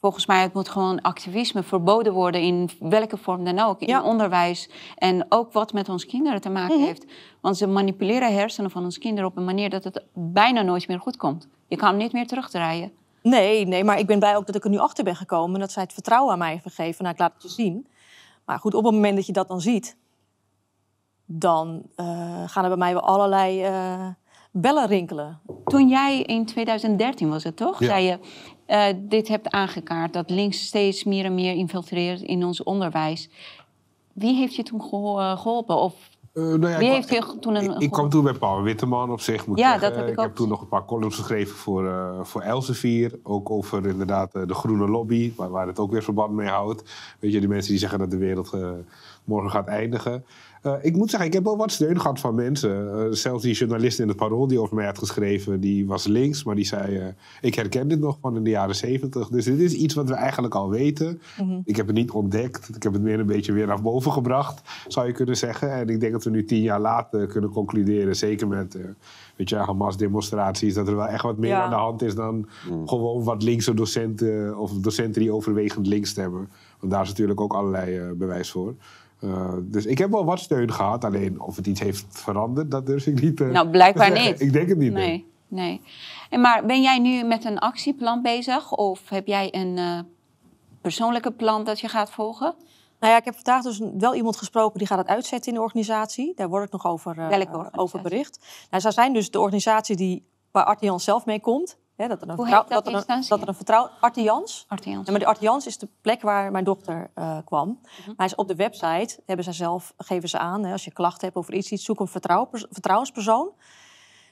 [0.00, 3.80] Volgens mij het moet gewoon activisme verboden worden in welke vorm dan ook.
[3.80, 4.02] In Ja.
[4.02, 6.84] onderwijs en ook wat met onze kinderen te maken Mhm.
[6.86, 7.06] heeft.
[7.40, 11.00] Want ze manipuleren hersenen van onze kinderen op een manier dat het bijna nooit meer
[11.00, 11.48] goed komt.
[11.68, 12.92] Je kan hem niet meer terugdraaien.
[13.22, 15.54] Nee, nee, maar ik ben blij ook dat ik er nu achter ben gekomen.
[15.54, 17.02] En dat zij het vertrouwen aan mij hebben gegeven.
[17.02, 17.86] Nou, ik laat het je zien.
[18.44, 19.96] Maar goed, op het moment dat je dat dan ziet...
[21.26, 24.06] dan eh, gaan er bij mij wel allerlei eh,
[24.52, 25.40] bellen rinkelen.
[25.64, 27.80] Toen jij in 2013 was het toch?
[27.80, 27.86] Ja.
[27.86, 28.18] Zei je,
[28.68, 33.28] eh, dit hebt aangekaart dat links steeds meer en meer infiltreert in ons onderwijs.
[34.12, 35.76] Wie heeft je toen eh, geholpen?
[35.76, 37.70] Of nou ja, wie ik, heeft je toen een...
[37.70, 40.12] ik, ik kwam toen bij Paul Witteman op zich, moet Ja, ik dat heb ik
[40.12, 43.18] ik ook heb toen nog een paar columns geschreven voor, eh voor Elsevier.
[43.22, 46.82] Ook over inderdaad eh, de groene lobby, waar, waar het ook weer verband mee houdt.
[47.18, 48.70] Weet je, die mensen die zeggen dat de wereld eh,
[49.24, 50.24] morgen gaat eindigen.
[50.62, 52.98] Eh, ik moet zeggen, ik heb wel wat steun gehad van mensen.
[52.98, 56.44] Eh, zelfs die journalist in het Parool die over mij had geschreven, die was links.
[56.44, 57.06] Maar die zei, eh,
[57.40, 59.28] ik herken dit nog van in de jaren zeventig.
[59.28, 61.20] Dus dit is iets wat we eigenlijk al weten.
[61.64, 62.68] Ik heb het niet ontdekt.
[62.76, 65.72] Ik heb het meer een beetje weer naar boven gebracht, zou je kunnen zeggen.
[65.72, 68.84] En ik denk dat we nu tien jaar later kunnen concluderen, zeker met eh
[69.36, 71.62] weet je, Hamas-demonstraties, dat er wel echt wat meer Ja.
[71.62, 72.48] aan de hand is dan
[72.84, 76.48] gewoon wat linkse docenten of docenten die overwegend links stemmen.
[76.80, 78.74] Want daar is natuurlijk ook allerlei eh, bewijs voor.
[79.20, 81.04] Eh, dus ik heb wel wat steun gehad.
[81.04, 83.40] Alleen of het iets heeft veranderd, dat durf ik niet.
[83.40, 84.40] eh, Nou, blijkbaar niet.
[84.40, 84.92] Ik denk het niet.
[84.92, 85.06] nee.
[85.06, 85.80] Nee, nee.
[86.30, 88.72] En maar ben jij nu met een actieplan bezig?
[88.72, 89.98] Of heb jij een eh,
[90.80, 92.54] persoonlijke plan dat je gaat volgen?
[93.00, 95.64] Nou ja, ik heb vandaag dus wel iemand gesproken die gaat het uitzetten in de
[95.64, 96.32] organisatie.
[96.34, 97.78] Daar wordt het nog over, eh, organisatie?
[97.78, 98.46] over bericht.
[98.70, 101.78] Nou, zij zijn dus de organisatie die, waar Artians zelf mee komt.
[101.96, 103.88] Hè, dat er een Hoe dat dat er een, dat er een vertrouw...
[104.00, 104.64] Artians.
[104.68, 105.06] Artians.
[105.06, 107.80] Ja, maar de Artians is de plek waar mijn dochter eh, kwam.
[108.00, 108.12] Mhm.
[108.16, 111.36] Maar op de website hebben ze zelf, geven ze aan, hè, als je klachten hebt
[111.36, 113.52] over iets, iets zoek een vertrouw, vertrouwenspersoon.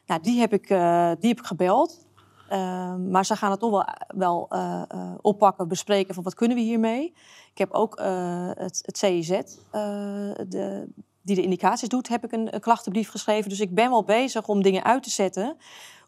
[0.07, 2.06] Nou, die heb ik, eh, die heb ik gebeld.
[2.49, 6.57] Ehm, maar ze gaan het toch wel, wel eh, eh, oppakken, bespreken van wat kunnen
[6.57, 7.15] we hiermee.
[7.51, 9.29] Ik heb ook eh, het, het CIZ,
[10.49, 10.89] de,
[11.23, 13.51] die de indicaties doet, heb ik een, klachtenbrief geschreven.
[13.51, 15.57] Dus ik ben wel bezig om dingen uit te zetten.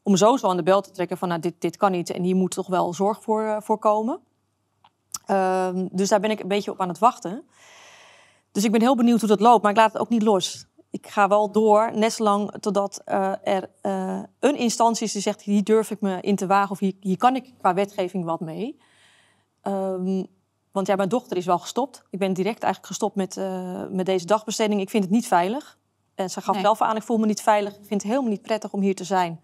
[0.03, 2.37] Om zo aan de bel te trekken van nou, dit, dit kan niet en hier
[2.37, 4.21] moet toch wel zorg voor, voor komen.
[5.27, 7.45] Ehm, dus daar ben ik een beetje op aan het wachten.
[8.53, 10.68] Dus ik ben heel benieuwd hoe dat loopt, maar ik laat het ook niet los.
[10.91, 15.43] Ik ga wel door, net zolang totdat eh, er eh, een instantie is die zegt...
[15.43, 18.41] hier durf ik me in te wagen of hier, hier kan ik qua wetgeving wat
[18.41, 18.79] mee.
[19.63, 20.25] Ehm,
[20.73, 22.03] want ja, mijn dochter is wel gestopt.
[22.11, 24.81] Ik ben direct eigenlijk gestopt met, eh, met deze dagbesteding.
[24.81, 25.79] Ik vind het niet veilig.
[26.15, 26.65] En ze gaf Nee.
[26.65, 27.73] zelf aan, ik voel me niet veilig.
[27.73, 29.41] Ik vind het helemaal niet prettig om hier te zijn.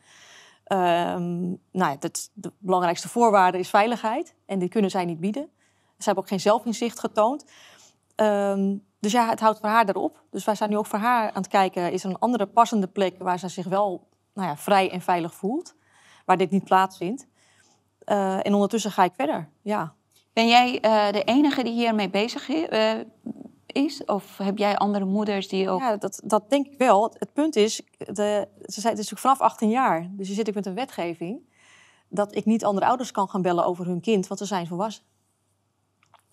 [0.65, 4.35] Ehm, nou ja, dat, de belangrijkste voorwaarde is veiligheid.
[4.47, 5.49] En die kunnen zij niet bieden.
[5.99, 7.45] Ze hebben ook geen zelfinzicht getoond.
[8.15, 10.23] Ehm, dus ja, het houdt voor haar daarop.
[10.31, 11.93] Dus wij zijn nu ook voor haar aan het kijken...
[11.93, 15.35] is er een andere passende plek waar ze zich wel nou ja, vrij en veilig
[15.35, 15.75] voelt.
[16.25, 17.27] Waar dit niet plaatsvindt.
[17.99, 19.95] Eh, en ondertussen ga ik verder, ja.
[20.33, 22.93] Ben jij eh, de enige die hiermee bezig eh,
[23.67, 24.05] is?
[24.05, 25.81] Of heb jij andere moeders die ook...
[25.81, 27.15] Ja, dat, dat denk ik wel.
[27.19, 30.09] Het punt is, de, ze zei, het is vanaf 18 jaar.
[30.11, 31.41] Dus je zit ook met een wetgeving...
[32.09, 34.27] dat ik niet andere ouders kan gaan bellen over hun kind...
[34.27, 35.05] want ze zijn volwassen.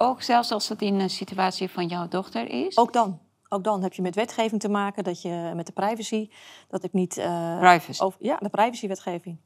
[0.01, 2.77] Ook zelfs als het in een situatie van jouw dochter is?
[2.77, 3.19] Ook dan.
[3.49, 6.29] Ook dan heb je met wetgeving te maken, dat je met de privacy,
[6.69, 7.17] dat ik niet.
[7.17, 8.01] eh, Privacy.
[8.03, 9.37] over, ja, de privacywetgeving.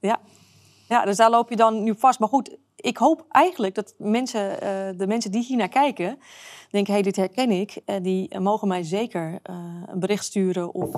[0.00, 0.20] Ja.
[0.88, 2.18] ja, dus daar loop je dan nu vast.
[2.18, 6.18] Maar goed, ik hoop eigenlijk dat mensen, eh, de mensen die hier naar kijken,
[6.70, 7.80] denken: hé, hey, dit herken ik.
[7.84, 9.38] En die eh, mogen mij zeker
[9.86, 10.74] een bericht sturen.
[10.74, 10.92] Of,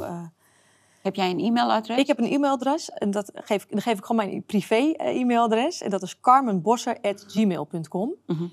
[1.02, 1.98] Heb jij een e-mailadres?
[1.98, 5.82] ik heb een e-mailadres en dat geef, ik- dan geef ik gewoon mijn privé-e-mailadres.
[5.82, 8.14] En dat is carmenbosser.gmail.com.
[8.26, 8.44] Mhm.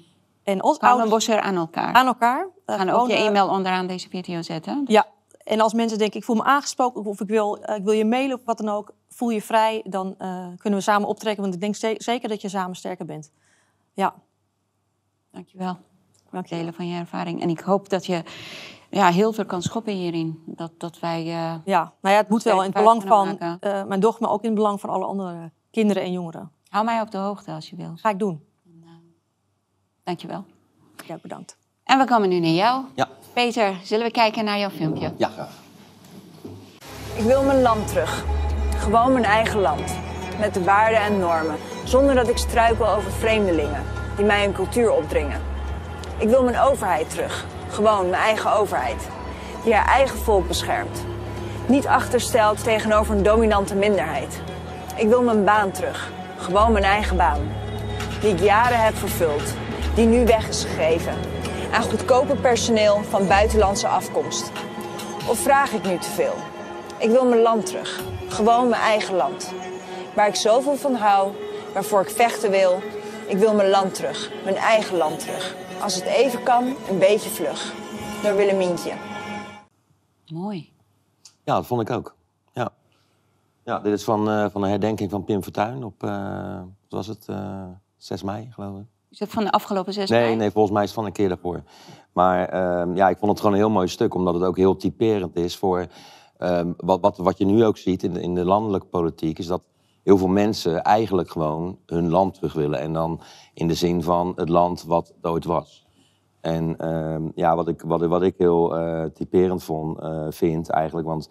[0.44, 1.94] En als Carmen ouders Bosser aan elkaar.
[1.94, 2.48] aan elkaar.
[2.66, 4.84] We gaan ook je eh, e-mail onderaan deze video zetten.
[4.88, 5.06] Ja,
[5.44, 8.06] en als mensen denken, ik voel me aangesproken of ik wil, eh, ik wil je
[8.06, 11.42] mailen of wat dan ook, voel je vrij, dan eh, kunnen we samen optrekken.
[11.44, 13.32] Want ik denk ze- zeker dat je samen sterker bent.
[13.94, 14.14] Ja,
[15.32, 15.78] Dankjewel
[16.30, 17.42] voor het delen van je ervaring.
[17.42, 18.24] En ik hoop dat je
[18.90, 20.44] ja, heel veel kan schoppen hierin.
[20.46, 21.24] Dat, dat wij...
[21.24, 21.62] ja.
[21.66, 23.38] Nou ja, het moet wel in het belang van
[23.88, 26.52] mijn dochter, maar ook in het belang van alle andere kinderen en jongeren.
[26.70, 27.92] hou mij op de hoogte als je wil.
[27.96, 28.44] Ga ik doen.
[30.04, 30.46] Dankjewel.
[31.06, 31.58] Ja, bedankt.
[31.84, 32.84] En we komen nu naar jou.
[32.96, 35.14] Ja, Peter, zullen we kijken naar jouw filmpje?
[35.18, 35.62] ja graag.
[37.16, 38.24] Ik wil mijn land terug.
[38.78, 39.96] Gewoon mijn eigen land.
[40.40, 41.56] Met de waarden en normen.
[41.84, 43.84] Zonder dat ik struikel over vreemdelingen
[44.16, 45.42] die mij hun cultuur opdringen.
[46.18, 47.46] Ik wil mijn overheid terug.
[47.70, 49.08] Gewoon mijn eigen overheid.
[49.64, 51.04] Die haar eigen volk beschermt.
[51.68, 54.42] Niet achterstelt tegenover een dominante minderheid.
[54.96, 56.12] Ik wil mijn baan terug.
[56.38, 57.40] Gewoon mijn eigen baan.
[58.22, 59.54] Die ik jaren heb vervuld.
[59.96, 61.14] Die nu weg is gegeven.
[61.72, 64.52] Aan goedkope personeel van buitenlandse afkomst.
[65.30, 66.34] Of vraag ik nu te veel?
[67.00, 68.04] Ik wil mijn land terug.
[68.28, 69.54] Gewoon mijn eigen land.
[70.16, 71.32] Waar ik zoveel van hou,
[71.74, 72.82] waarvoor ik vechten wil,
[73.28, 75.56] Ik wil mijn land terug, mijn eigen land terug.
[75.82, 77.74] Als het even kan, een beetje vlug.
[78.24, 78.92] Door Willemientje.
[80.28, 80.74] Mooi.
[81.44, 82.16] Ja, dat vond ik ook.
[82.54, 82.70] Ja,
[83.64, 87.08] ja dit is van, eh, van een herdenking van Pim Fortuyn op, eh, wat was
[87.08, 88.93] het, eh 6 mei geloof ik.
[89.14, 90.36] Is dat van de afgelopen zes Nee, mei?
[90.36, 91.64] nee, volgens mij is het van een keer daarvoor.
[92.14, 94.76] Maar ehm, ja, ik vond het gewoon een heel mooi stuk, omdat het ook heel
[94.76, 95.88] typerend is voor
[96.38, 99.48] ehm, wat, wat, wat je nu ook ziet in de, in de landelijke politiek, is
[99.48, 99.62] dat
[100.04, 102.80] heel veel mensen eigenlijk gewoon hun land terug willen.
[102.80, 103.22] En dan
[103.54, 105.86] in de zin van het land wat het ooit was.
[106.42, 111.08] En ehm, ja, wat ik, wat, wat ik heel eh, typerend vond, eh, vind eigenlijk,
[111.08, 111.30] want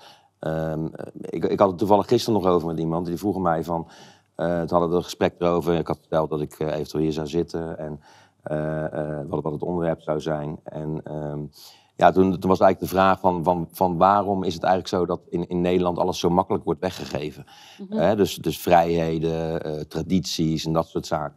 [1.20, 3.88] ik, ik had het toevallig gisteren nog over met iemand, die vroeg mij van,
[4.34, 7.12] eh het hadden we een gesprek erover, ik had verteld dat ik eh, eventueel hier
[7.12, 8.00] zou zitten en
[8.42, 10.60] eh, wat, wat het onderwerp zou zijn.
[10.64, 11.40] En ehm,
[11.96, 15.06] ja, toen, toen was eigenlijk de vraag van, van, van waarom is het eigenlijk zo
[15.06, 17.44] dat in, in Nederland alles zo makkelijk wordt weggegeven?
[17.88, 21.36] Hè, dus, dus vrijheden, tradities en dat soort zaken.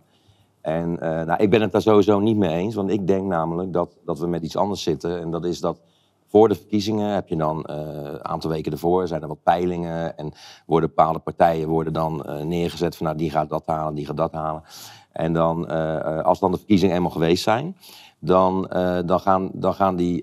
[0.62, 3.98] En nou, ik ben het daar sowieso niet mee eens, want ik denk namelijk dat,
[4.06, 5.20] dat we met iets anders zitten.
[5.20, 5.82] En dat is dat
[6.36, 10.18] voor de verkiezingen heb je dan eh, een aantal weken ervoor, zijn er wat peilingen
[10.18, 10.34] en
[10.66, 14.18] worden bepaalde partijen worden dan eh, neergezet van nou die gaat dat halen, die gaat
[14.18, 14.64] dat halen.
[15.12, 17.78] En dan, eh, als dan de verkiezingen eenmaal geweest zijn,
[18.20, 18.70] dan,
[19.06, 20.22] dan, gaan, dan gaan, die,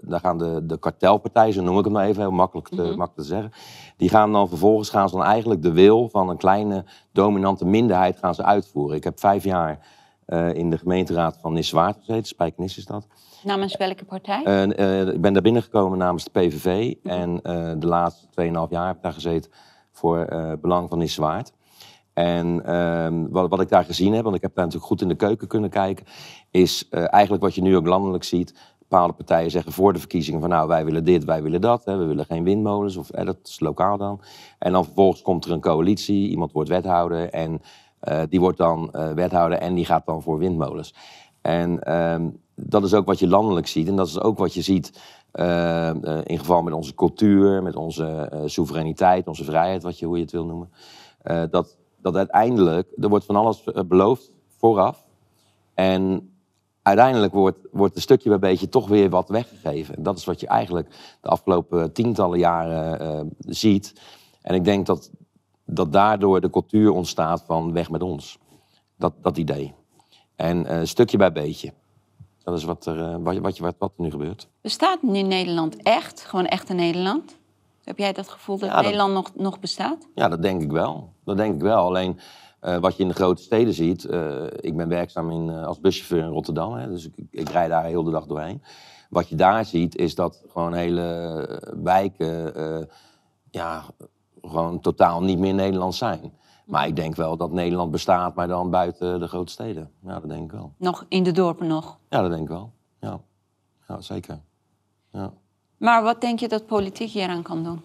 [0.00, 3.14] dan gaan de, de kartelpartijen, zo noem ik het maar even, heel makkelijk te, makkelijk
[3.14, 3.52] te zeggen,
[3.96, 8.18] die gaan dan vervolgens gaan ze dan eigenlijk de wil van een kleine dominante minderheid
[8.18, 8.96] gaan ze uitvoeren.
[8.96, 9.86] Ik heb vijf jaar
[10.52, 13.06] in de gemeenteraad van Niswaard gezeten, Spijkenis is dat.
[13.42, 14.44] Namens welke partij?
[14.44, 16.94] Eh, eh, ik ben daar binnengekomen namens de PVV.
[17.02, 19.50] En eh, de laatste 2,5 jaar heb ik daar gezeten
[19.92, 20.26] voor
[20.60, 21.52] Belang van Niswaard.
[22.12, 25.08] En ehm, wat, wat ik daar gezien heb, want ik heb daar natuurlijk goed in
[25.08, 26.06] de keuken kunnen kijken,
[26.50, 28.76] is eigenlijk wat je nu ook landelijk ziet.
[28.78, 31.84] Bepaalde partijen zeggen voor de verkiezingen van nou wij willen dit, wij willen dat.
[31.84, 34.20] Hè, we willen geen windmolens, of eh, dat is lokaal dan.
[34.58, 37.60] En dan vervolgens komt er een coalitie, iemand wordt wethouder en
[38.28, 40.94] die wordt dan eh, wethouder en die gaat dan voor windmolens.
[41.48, 43.88] En ehm, dat is ook wat je landelijk ziet.
[43.88, 47.76] En dat is ook wat je ziet eh, eh, in geval met onze cultuur, met
[47.76, 50.70] onze eh, soevereiniteit, onze vrijheid, wat je, hoe je het wil noemen.
[51.22, 55.04] Eh, dat, dat uiteindelijk, er wordt van alles beloofd vooraf.
[55.74, 56.30] En
[56.82, 59.96] uiteindelijk wordt, wordt een stukje bij beetje toch weer wat weggegeven.
[59.96, 64.00] En dat is wat je eigenlijk de afgelopen tientallen jaren ziet.
[64.42, 65.10] En ik denk dat,
[65.64, 68.38] dat daardoor de cultuur ontstaat van weg met ons.
[68.96, 69.77] Dat, dat idee.
[70.38, 71.72] En eh, stukje bij beetje.
[72.42, 74.48] Dat is wat er, eh, wat, wat, wat, wat er nu gebeurt.
[74.60, 76.20] Bestaat nu Nederland echt?
[76.24, 77.36] Gewoon echt een Nederland?
[77.84, 80.06] Heb jij dat gevoel dat Ja, dat- Nederland nog, nog bestaat?
[80.14, 81.12] Ja, dat denk ik wel.
[81.24, 81.84] Dat denk ik wel.
[81.84, 82.18] Alleen
[82.60, 84.04] eh, wat je in de grote steden ziet.
[84.60, 86.72] ik ben werkzaam in, als buschauffeur in Rotterdam.
[86.74, 88.62] Hè, dus ik, ik rijd daar heel de dag doorheen.
[89.10, 92.88] Wat je daar ziet is dat gewoon hele wijken.
[93.50, 93.84] ja,
[94.42, 96.32] gewoon totaal niet meer Nederlands zijn.
[96.68, 99.90] Maar ik denk wel dat Nederland bestaat, maar dan buiten de grote steden.
[100.04, 100.72] Ja, dat denk ik wel.
[100.76, 101.98] Nog in de dorpen nog?
[102.08, 102.72] Ja, dat denk ik wel.
[103.00, 103.20] Ja,
[103.88, 104.40] ja zeker.
[105.12, 105.32] Ja.
[105.76, 107.80] Maar wat denk je dat politiek hieraan kan doen?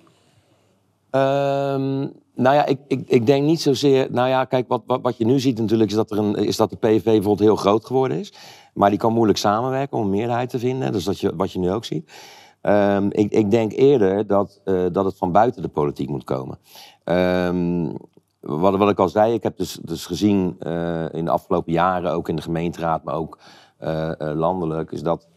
[1.10, 2.00] Ehm,
[2.36, 4.08] nou ja, ik, ik, ik denk niet zozeer.
[4.12, 6.58] Nou ja, kijk, wat, wat, wat je nu ziet natuurlijk is dat, er een, is
[6.58, 8.34] dat de PVV bijvoorbeeld heel groot geworden is.
[8.74, 10.92] Maar die kan moeilijk samenwerken om een meerderheid te vinden.
[10.92, 12.12] Dus dat je, wat je nu ook ziet.
[12.62, 16.58] Ehm, ik, ik denk eerder dat, eh, dat het van buiten de politiek moet komen.
[17.04, 17.90] Ehm,
[18.44, 22.12] wat, wat ik al zei, ik heb dus, dus gezien eh, in de afgelopen jaren,
[22.12, 23.38] ook in de gemeenteraad, maar ook
[23.78, 25.28] eh, eh, landelijk, is dat,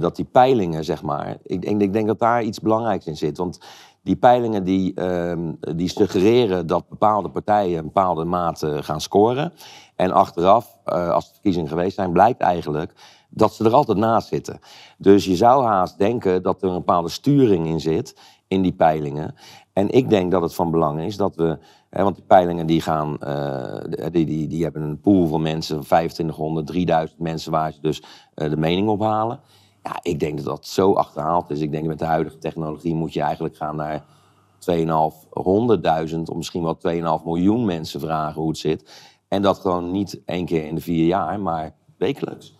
[0.00, 3.36] dat die peilingen, zeg maar, ik, denk- ik denk dat daar iets belangrijks in zit.
[3.36, 3.60] Want
[4.02, 9.52] die peilingen die, ehm, die suggereren dat bepaalde partijen een bepaalde mate gaan scoren.
[9.96, 12.94] En achteraf, als de verkiezingen geweest zijn, blijkt eigenlijk
[13.28, 14.58] dat ze er altijd naast zitten.
[14.98, 18.16] Dus je zou haast denken dat er een bepaalde sturing in zit
[18.48, 19.34] in die peilingen.
[19.72, 21.58] En ik denk dat het van belang is dat we.
[22.02, 23.18] Want die peilingen die gaan.
[23.18, 28.02] eh, die, die, die hebben een pool van mensen, 2500, 3000 mensen waar ze dus
[28.34, 29.40] eh, de mening ophalen.
[29.82, 31.60] Ja, ik denk dat dat zo achterhaald is.
[31.60, 34.04] Ik denk met de huidige technologie moet je eigenlijk gaan naar
[34.70, 34.92] 2.500.000
[36.24, 36.78] of misschien wel
[37.18, 39.12] 2,5 miljoen mensen vragen hoe het zit.
[39.28, 42.56] En dat gewoon niet één keer in de vier jaar, maar wekelijks.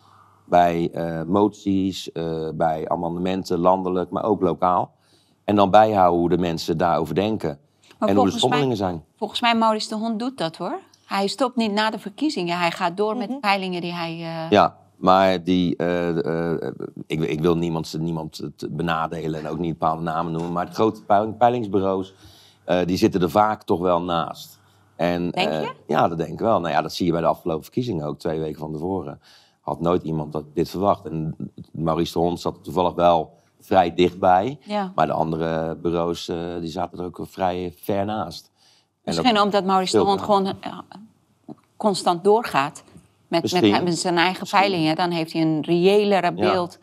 [0.46, 2.10] Bij eh, moties,
[2.54, 4.94] bij amendementen, landelijk, maar ook lokaal.
[5.44, 7.58] En dan bijhouden hoe de mensen daarover denken.
[7.98, 9.04] Maar en hoe de zijn.
[9.16, 10.78] Volgens mij, Maurice de Hond doet dat hoor.
[11.06, 12.58] Hij stopt niet na de verkiezingen.
[12.58, 14.12] Hij gaat door met peilingen die hij...
[14.12, 16.72] eh, Ja, maar die, eh, eh,
[17.06, 20.52] ik, ik wil niemand, niemand benadelen en ook niet bepaalde namen noemen.
[20.52, 22.14] Maar de grote peil- peilingsbureaus,
[22.64, 24.58] eh, die zitten er vaak toch wel naast.
[24.96, 25.72] En, Denk eh, je?
[25.86, 26.60] ja, dat denk ik wel.
[26.60, 29.20] Nou ja, dat zie je bij de afgelopen verkiezingen ook, twee weken van tevoren.
[29.60, 31.04] Had nooit iemand dat, dit verwacht.
[31.06, 31.36] En
[31.72, 33.32] Maurice de Hond zat toevallig wel
[33.64, 34.58] vrij dichtbij.
[34.62, 34.92] Ja.
[34.94, 38.50] Maar de andere bureaus, eh, die zaten er ook vrij ver naast.
[38.54, 38.60] En
[39.04, 40.24] Misschien dat- omdat Maurice graag.
[40.24, 40.78] gewoon eh,
[41.76, 42.82] constant doorgaat.
[43.28, 43.50] met, met
[43.98, 44.60] zijn eigen Misschien.
[44.60, 46.50] peilingen, dan heeft hij een reëlere Ja.
[46.52, 46.78] beeld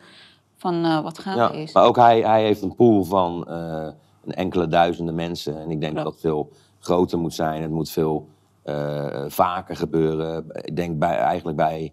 [0.56, 1.72] van eh, wat gaande Ja, is.
[1.72, 3.44] maar ook hij, hij heeft een pool van
[4.24, 5.60] een enkele duizenden mensen.
[5.60, 6.04] En ik denk Klopt.
[6.04, 7.62] dat het veel groter moet zijn.
[7.62, 8.28] Het moet veel
[9.28, 10.44] vaker gebeuren.
[10.52, 11.92] Ik denk bij, eigenlijk bij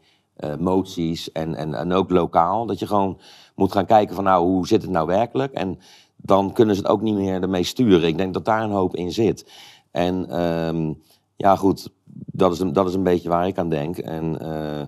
[0.59, 2.65] moties en, en, en ook lokaal.
[2.65, 3.19] Dat je gewoon
[3.59, 5.53] moet gaan kijken van nou, hoe zit het nou werkelijk?
[5.53, 5.79] En
[6.15, 8.07] dan kunnen ze het ook niet meer ermee sturen.
[8.07, 9.51] Ik denk dat daar een hoop in zit.
[9.91, 10.93] En ehm,
[11.35, 11.89] ja, goed,
[12.25, 13.97] dat is, een, dat is een beetje waar ik aan denk.
[13.97, 14.81] En eh,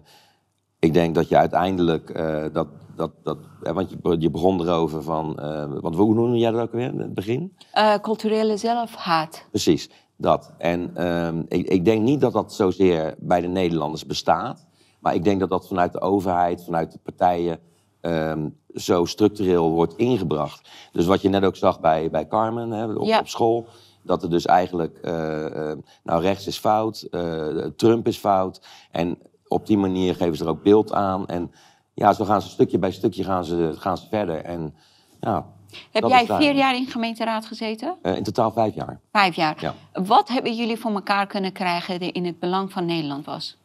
[0.80, 2.68] ik denk dat je uiteindelijk eh, dat.
[2.96, 5.36] dat, dat eh, want je, je begon erover van.
[5.82, 7.56] want hoe noemde jij dat ook weer in het begin?
[8.02, 9.46] Culturele zelfhaat.
[9.50, 10.54] Precies, dat.
[10.58, 14.66] En ehm, ik, ik denk niet dat dat zozeer bij de Nederlanders bestaat.
[15.00, 17.60] Maar ik denk dat dat vanuit de overheid, vanuit de partijen.
[18.02, 20.70] Ehm, zo structureel wordt ingebracht.
[20.92, 23.20] Dus wat je net ook zag bij, bij Carmen hè, op, Ja.
[23.20, 23.68] op school.
[24.04, 24.98] Dat er dus eigenlijk.
[24.98, 28.62] eh, eh, nou, rechts is fout, eh, Trump is fout.
[28.92, 31.28] En op die manier geven ze er ook beeld aan.
[31.28, 31.52] En
[31.94, 34.44] ja, zo gaan ze stukje bij stukje gaan ze, gaan ze verder.
[34.44, 34.76] En
[35.20, 35.46] ja,
[35.92, 37.96] Heb jij vier jaar in gemeenteraad gezeten?
[38.02, 39.00] In totaal vijf jaar.
[39.12, 39.56] Vijf jaar.
[39.60, 39.74] Ja.
[40.04, 43.58] Wat hebben jullie voor elkaar kunnen krijgen die in het belang van Nederland was?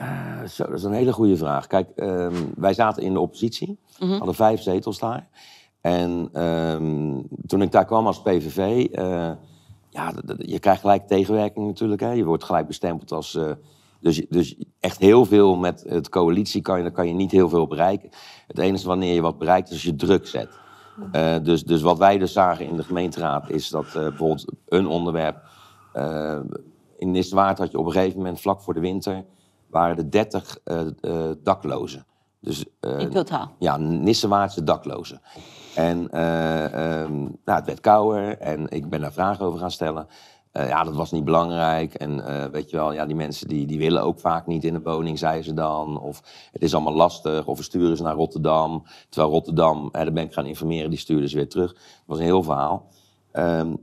[0.00, 1.66] Eh, Zo, dat is een hele goede vraag.
[1.66, 3.78] Kijk, ehm, wij zaten in de oppositie,
[4.16, 5.28] hadden vijf zetels daar.
[5.80, 9.30] En ehm, toen ik daar kwam als PVV, eh,
[9.88, 12.00] ja, d- d- je krijgt gelijk tegenwerking natuurlijk.
[12.00, 12.10] Hè.
[12.12, 13.34] Je wordt gelijk bestempeld als.
[13.34, 13.50] eh,
[14.00, 17.66] dus, dus echt heel veel met het coalitie kan je, kan je niet heel veel
[17.66, 18.08] bereiken.
[18.46, 20.58] Het enige wanneer je wat bereikt is als je druk zet.
[21.42, 25.36] Dus, dus wat wij dus zagen in de gemeenteraad is dat bijvoorbeeld een onderwerp.
[26.98, 29.24] in Niswaard had je op een gegeven moment, vlak voor de winter,
[29.70, 32.06] waren er 30 eh, eh, daklozen.
[32.40, 33.50] Dus, eh, In totaal.
[33.58, 35.20] ja, Nissewaardse daklozen.
[35.74, 40.06] En ehm, nou, het werd kouder en ik ben daar vragen over gaan stellen.
[40.52, 41.94] Ja, dat was niet belangrijk.
[41.94, 44.82] En weet je wel, ja, die mensen die, die willen ook vaak niet in een
[44.82, 46.00] woning, zeiden ze dan.
[46.00, 47.46] Of het is allemaal lastig.
[47.46, 48.82] Of we sturen ze naar Rotterdam.
[49.08, 51.72] Terwijl Rotterdam, daar ben ik gaan informeren, die stuurden ze weer terug.
[51.72, 52.86] Dat was een heel verhaal.
[53.32, 53.74] Ehm,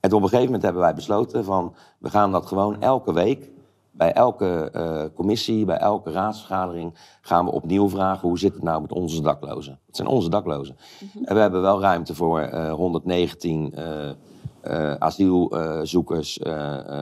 [0.00, 1.74] en op een gegeven moment hebben wij besloten van...
[1.98, 3.50] we gaan dat gewoon elke week...
[3.90, 6.94] bij elke eh, commissie, bij elke raadsvergadering...
[7.20, 9.78] gaan we opnieuw vragen hoe zit het nou met onze daklozen.
[9.86, 10.76] Het zijn onze daklozen.
[11.24, 16.40] En we hebben wel ruimte voor eh, 119 eh, asielzoekers,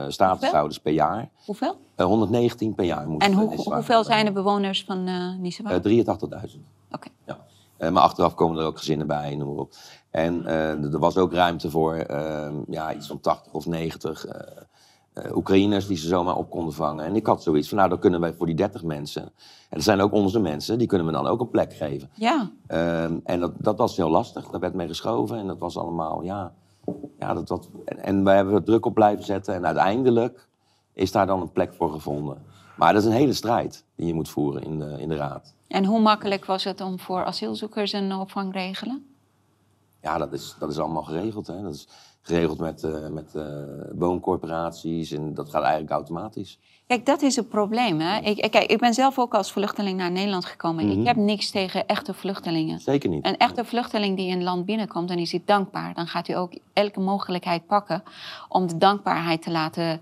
[0.07, 1.29] statushouders per jaar.
[1.45, 1.77] Hoeveel?
[1.99, 5.85] Eh, 119 per jaar moeten En hoe, hoeveel zijn de bewoners van uh, Nissewaard?
[5.85, 6.59] Eh, 83.000.
[6.91, 7.07] Oké.
[7.25, 7.37] Ja.
[7.91, 9.73] Maar achteraf komen er ook gezinnen bij, noem maar op.
[10.11, 10.45] En
[10.91, 14.63] er was ook ruimte voor eh, ja, iets van 80 of 90 eh, eh,
[15.35, 17.05] Oekraïners die ze zomaar op konden vangen.
[17.05, 19.21] En ik had zoiets van, nou dan kunnen wij voor die 30 mensen...
[19.21, 19.31] en
[19.69, 22.09] dat zijn ook onze mensen, die kunnen we dan ook een plek geven.
[22.13, 22.51] Ja.
[22.67, 26.21] Ehm, en dat, dat was heel lastig, daar werd mee geschoven en dat was allemaal,
[26.21, 26.53] ja...
[27.19, 30.47] ja dat, dat, en, en wij hebben er druk op blijven zetten en uiteindelijk
[30.93, 32.37] is daar dan een plek voor gevonden.
[32.75, 35.53] Maar dat is een hele strijd die je moet voeren in de, in de raad.
[35.67, 39.05] En hoe makkelijk was het om voor asielzoekers een opvang te regelen?
[40.01, 41.47] Ja, dat is, dat is allemaal geregeld.
[41.47, 41.61] Hè.
[41.61, 41.87] Dat is
[42.29, 43.43] geregeld met, eh, met eh,
[43.95, 46.59] wooncorporaties en dat gaat eigenlijk automatisch.
[46.87, 47.99] Kijk, dat is het probleem.
[47.99, 48.19] Hè?
[48.19, 50.85] Ik, ik- kijk, ik ben zelf ook als vluchteling naar Nederland gekomen.
[50.87, 50.99] Mhm.
[50.99, 52.79] Ik heb niks tegen echte vluchtelingen.
[52.79, 53.25] Zeker niet.
[53.25, 55.93] Een echte vluchteling die in een land binnenkomt, dan is hij dankbaar.
[55.93, 58.03] Dan gaat hij ook elke mogelijkheid pakken
[58.49, 60.01] om de dankbaarheid te laten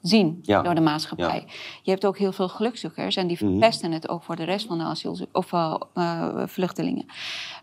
[0.00, 0.62] zien Ja.
[0.62, 1.44] door de maatschappij.
[1.82, 3.50] Je hebt ook heel veel gelukzoekers en die Mhm.
[3.50, 7.06] verpesten het ook voor de rest van de of, eh, vluchtelingen.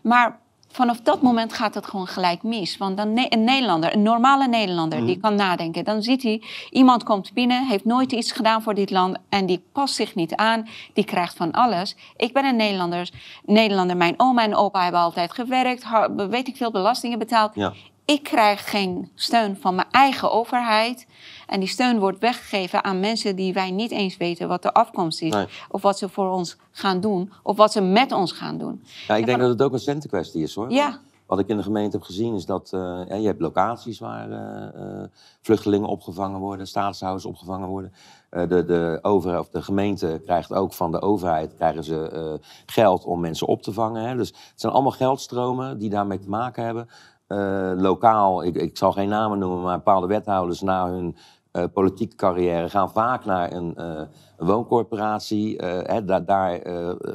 [0.02, 0.40] Maar
[0.72, 2.76] vanaf dat moment gaat het gewoon gelijk mis.
[2.76, 5.06] Want dan een Nederlander, een normale Nederlander, Mhm.
[5.06, 5.84] die kan nadenken.
[5.84, 9.16] Dan ziet hij, iemand komt binnen, heeft nooit iets gedaan voor dit land...
[9.28, 11.96] en die past zich niet aan, die krijgt van alles.
[12.16, 13.10] Ik ben een Nederlander,
[13.44, 13.96] Nederlander.
[13.96, 15.84] mijn oma en opa hebben altijd gewerkt...
[16.16, 17.54] weet ik veel, belastingen betaald.
[17.54, 17.72] Ja.
[18.04, 21.06] Ik krijg geen steun van mijn eigen overheid.
[21.52, 25.22] En die steun wordt weggegeven aan mensen die wij niet eens weten wat de afkomst
[25.22, 25.32] is.
[25.32, 25.46] Nee.
[25.68, 27.32] Of wat ze voor ons gaan doen.
[27.42, 28.82] Of wat ze met ons gaan doen.
[29.08, 30.70] Ja, ik denk dat het ook een centenkwestie is hoor.
[30.70, 31.00] Ja.
[31.26, 34.30] Wat ik in de gemeente heb gezien is dat eh, ja, je hebt locaties waar
[34.30, 35.08] eh, eh,
[35.40, 37.92] vluchtelingen opgevangen worden, statushouders opgevangen worden.
[38.30, 43.04] Eh, de, de, over, of de gemeente krijgt ook van de overheid krijgen ze, geld
[43.04, 44.02] om mensen op te vangen.
[44.02, 44.16] Hè.
[44.16, 46.88] Dus het zijn allemaal geldstromen die daarmee te maken hebben.
[47.82, 51.16] Lokaal, ik, ik zal geen namen noemen, maar bepaalde wethouders na hun
[51.52, 54.02] eh, politieke carrière gaan vaak naar een, eh,
[54.36, 55.58] een wooncorporatie.
[55.58, 56.60] Eh, hè, daar daar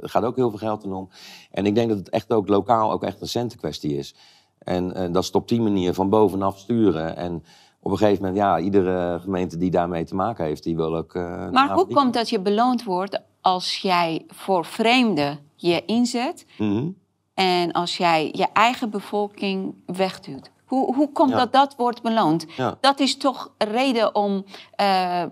[0.01, 1.09] gaat ook heel veel geld in om.
[1.51, 4.15] En ik denk dat het echt ook lokaal ook echt een centenkwestie is.
[4.59, 7.15] En dat is op die manier van bovenaf sturen.
[7.15, 7.43] En
[7.79, 11.13] op een gegeven moment, ja, iedere gemeente die daarmee te maken heeft, die wil ook.
[11.51, 16.45] Maar hoe komt dat je beloond wordt als jij voor vreemden je inzet...
[16.57, 16.89] Mhm.
[17.33, 20.51] en als jij je eigen bevolking wegduwt?
[20.67, 21.37] Hoe, hoe komt Ja.
[21.37, 22.45] dat dat wordt beloond?
[22.55, 22.77] Ja.
[22.81, 24.45] Dat is toch reden om
[24.75, 25.23] eh,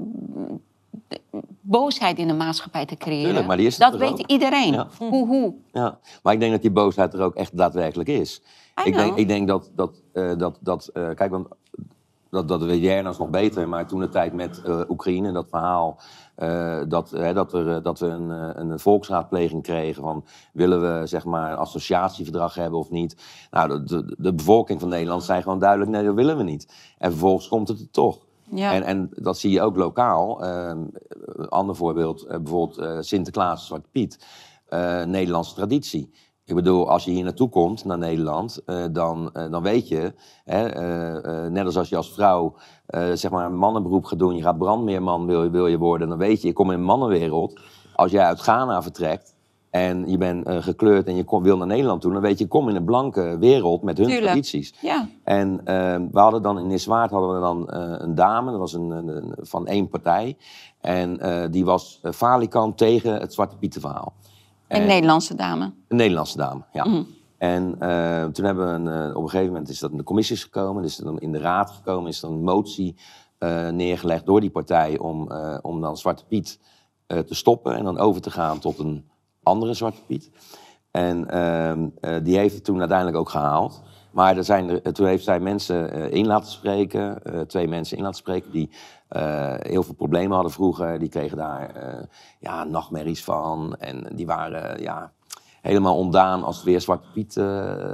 [1.61, 3.23] boosheid in de maatschappij te creëren.
[3.25, 4.25] Tuurlijk, maar die is dat weet ook?
[4.25, 4.73] iedereen.
[4.73, 4.87] Ja.
[4.97, 5.53] Hoe, hoe.
[5.71, 8.41] Ja, maar ik denk dat die boosheid er ook echt daadwerkelijk is.
[8.83, 11.47] Ik denk, ik denk dat, dat, eh, dat, dat eh, kijk, want
[12.35, 15.99] dat, dat weet jij nog beter, maar toen de tijd met eh, Oekraïne, dat verhaal,
[16.35, 18.29] eh, dat, hè, dat, er, eh, dat we een,
[18.59, 23.15] een volksraadpleging kregen van willen we zeg maar een associatieverdrag hebben of niet.
[23.51, 26.93] Nou, de, de, de bevolking van Nederland zei gewoon duidelijk nee, dat willen we niet.
[26.97, 28.25] En vervolgens komt het er toch.
[28.49, 28.73] Ja.
[28.73, 30.43] En, en dat zie je ook lokaal.
[30.43, 30.83] Ehm,
[31.25, 34.25] een ander voorbeeld, bijvoorbeeld eh, Sinterklaas, Zwarte Piet.
[35.05, 36.11] Nederlandse traditie.
[36.45, 40.13] Ik bedoel, als je hier naartoe komt, naar Nederland, eh, dan, eh, dan weet je,
[40.43, 42.55] hè, eh, net als als je als vrouw
[43.13, 46.17] zeg maar een mannenberoep gaat doen, je gaat brandmeerman wil je, wil je worden, dan
[46.17, 47.59] weet je, je komt in een mannenwereld.
[47.95, 49.35] Als jij uit Ghana vertrekt
[49.69, 52.49] en je bent gekleurd en je kom, wil naar Nederland toe, dan weet je, je
[52.49, 54.27] komt in een blanke wereld met hun Tuurlijk.
[54.27, 54.73] tradities.
[54.81, 55.07] Ja.
[55.23, 55.61] En
[56.11, 57.65] we hadden dan in Niswaard hadden we dan
[58.01, 60.37] een dame, dat was een, van één partij.
[60.81, 61.19] En
[61.51, 64.13] die was falikant tegen het Zwarte Pieten verhaal.
[64.75, 65.71] Een En- Nederlandse dame.
[65.87, 66.85] Een Nederlandse dame, ja.
[66.85, 67.01] Mhm.
[67.37, 70.03] En eh, toen hebben we een, eh, op een gegeven moment is dat in de
[70.03, 72.95] commissies gekomen, is dan in de raad gekomen, is er een motie
[73.37, 76.59] eh, neergelegd door die partij om, om dan Zwarte Piet
[77.07, 79.09] te stoppen en dan over te gaan tot een
[79.43, 80.31] andere Zwarte Piet.
[80.91, 83.83] En ehm, eh, die heeft het toen uiteindelijk ook gehaald.
[84.11, 88.17] Maar er zijn er, toen heeft zij mensen in laten spreken, twee mensen in laten
[88.17, 88.69] spreken, die
[89.07, 90.99] eh, heel veel problemen hadden vroeger.
[90.99, 92.03] Die kregen daar eh,
[92.39, 93.75] ja, nachtmerries van.
[93.75, 95.11] En die waren ja,
[95.61, 97.45] helemaal ontdaan als het weer Zwarte Piet eh,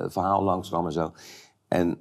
[0.08, 1.12] verhaal langskwam en zo.
[1.68, 1.98] En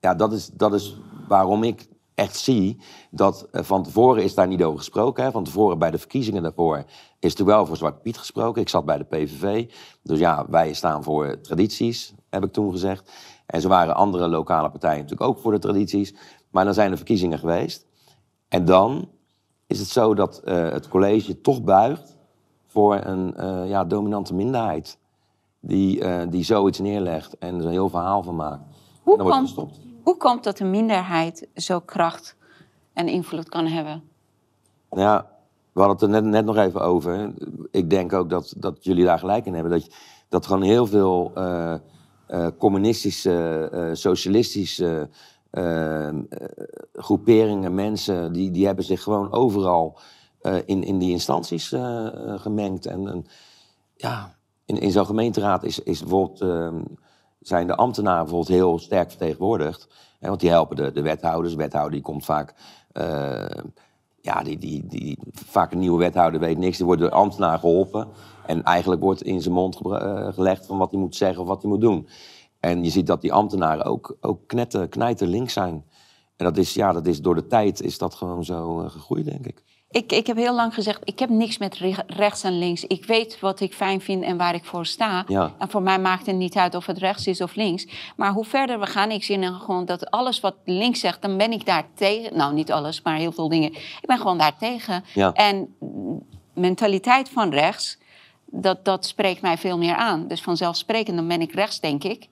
[0.00, 0.96] ja, dat is, dat is
[1.28, 2.80] waarom ik echt zie
[3.10, 5.24] dat van tevoren is daar niet over gesproken.
[5.24, 5.30] Hè.
[5.30, 6.84] Van tevoren bij de verkiezingen daarvoor
[7.18, 8.62] is er wel voor Zwarte Piet gesproken.
[8.62, 9.70] Ik zat bij de PVV.
[10.02, 13.12] Dus ja, wij staan voor tradities, heb ik toen gezegd.
[13.46, 16.14] En zo waren andere lokale partijen natuurlijk ook voor de tradities.
[16.50, 17.86] Maar dan zijn er verkiezingen geweest.
[18.48, 19.08] En dan
[19.66, 22.16] is het zo dat eh, het college toch buigt
[22.66, 24.98] voor een eh, ja, dominante minderheid.
[25.60, 28.62] Die, eh, die zoiets neerlegt en er een heel verhaal van maakt.
[29.02, 29.80] Hoe dan komt-.
[30.02, 32.36] Hoe komt dat een minderheid zo kracht
[32.92, 34.02] en invloed kan hebben?
[34.90, 35.30] Nou Ja,
[35.72, 37.34] we hadden het er net, net nog even over.
[37.70, 39.72] Ik denk ook dat, dat jullie daar gelijk in hebben.
[39.72, 39.94] Dat,
[40.28, 41.32] dat gewoon heel veel
[42.58, 45.08] communistische, socialistische
[46.92, 49.98] groeperingen, mensen, die, die hebben zich gewoon overal
[50.40, 52.86] eh, in, in die instanties eh, eh, gemengd.
[52.86, 53.26] En,
[53.96, 54.34] ja,
[54.64, 56.82] in, in zo'n gemeenteraad is, is bijvoorbeeld, ehm,
[57.40, 59.88] zijn de ambtenaren bijvoorbeeld heel sterk vertegenwoordigd.
[60.20, 61.52] Hè, want die helpen de, de wethouders.
[61.52, 62.54] De wethouder die komt vaak...
[62.92, 63.46] eh,
[64.20, 66.76] ja, die, die, die, vaak een nieuwe wethouder weet niks.
[66.76, 68.08] Die wordt door de ambtenaar geholpen.
[68.46, 71.62] En eigenlijk wordt in zijn mond eh, gelegd van wat hij moet zeggen of wat
[71.62, 72.08] hij moet doen.
[72.64, 75.84] En je ziet dat die ambtenaren ook, ook knetter, knijter links zijn.
[76.36, 79.24] En dat is, ja, dat is door de tijd is dat gewoon zo eh, gegroeid,
[79.24, 79.62] denk ik.
[79.90, 82.84] Ik, ik heb heel lang gezegd, ik heb niks met re- rechts en links.
[82.84, 85.24] Ik weet wat ik fijn vind en waar ik voor sta.
[85.26, 85.52] Ja.
[85.58, 87.86] En voor mij maakt het niet uit of het rechts is of links.
[88.16, 91.36] Maar hoe verder we gaan, ik zie dan gewoon dat alles wat links zegt, dan
[91.36, 92.36] ben ik daar tegen.
[92.36, 93.72] Nou, niet alles, maar heel veel dingen.
[93.72, 95.04] Ik ben gewoon daar tegen.
[95.14, 95.32] Ja.
[95.32, 95.74] En
[96.54, 97.98] mentaliteit van rechts,
[98.54, 100.28] dat, dat spreekt mij veel meer aan.
[100.28, 102.28] Dus vanzelfsprekend dan ben ik rechts, denk ik.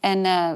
[0.00, 0.50] En eh,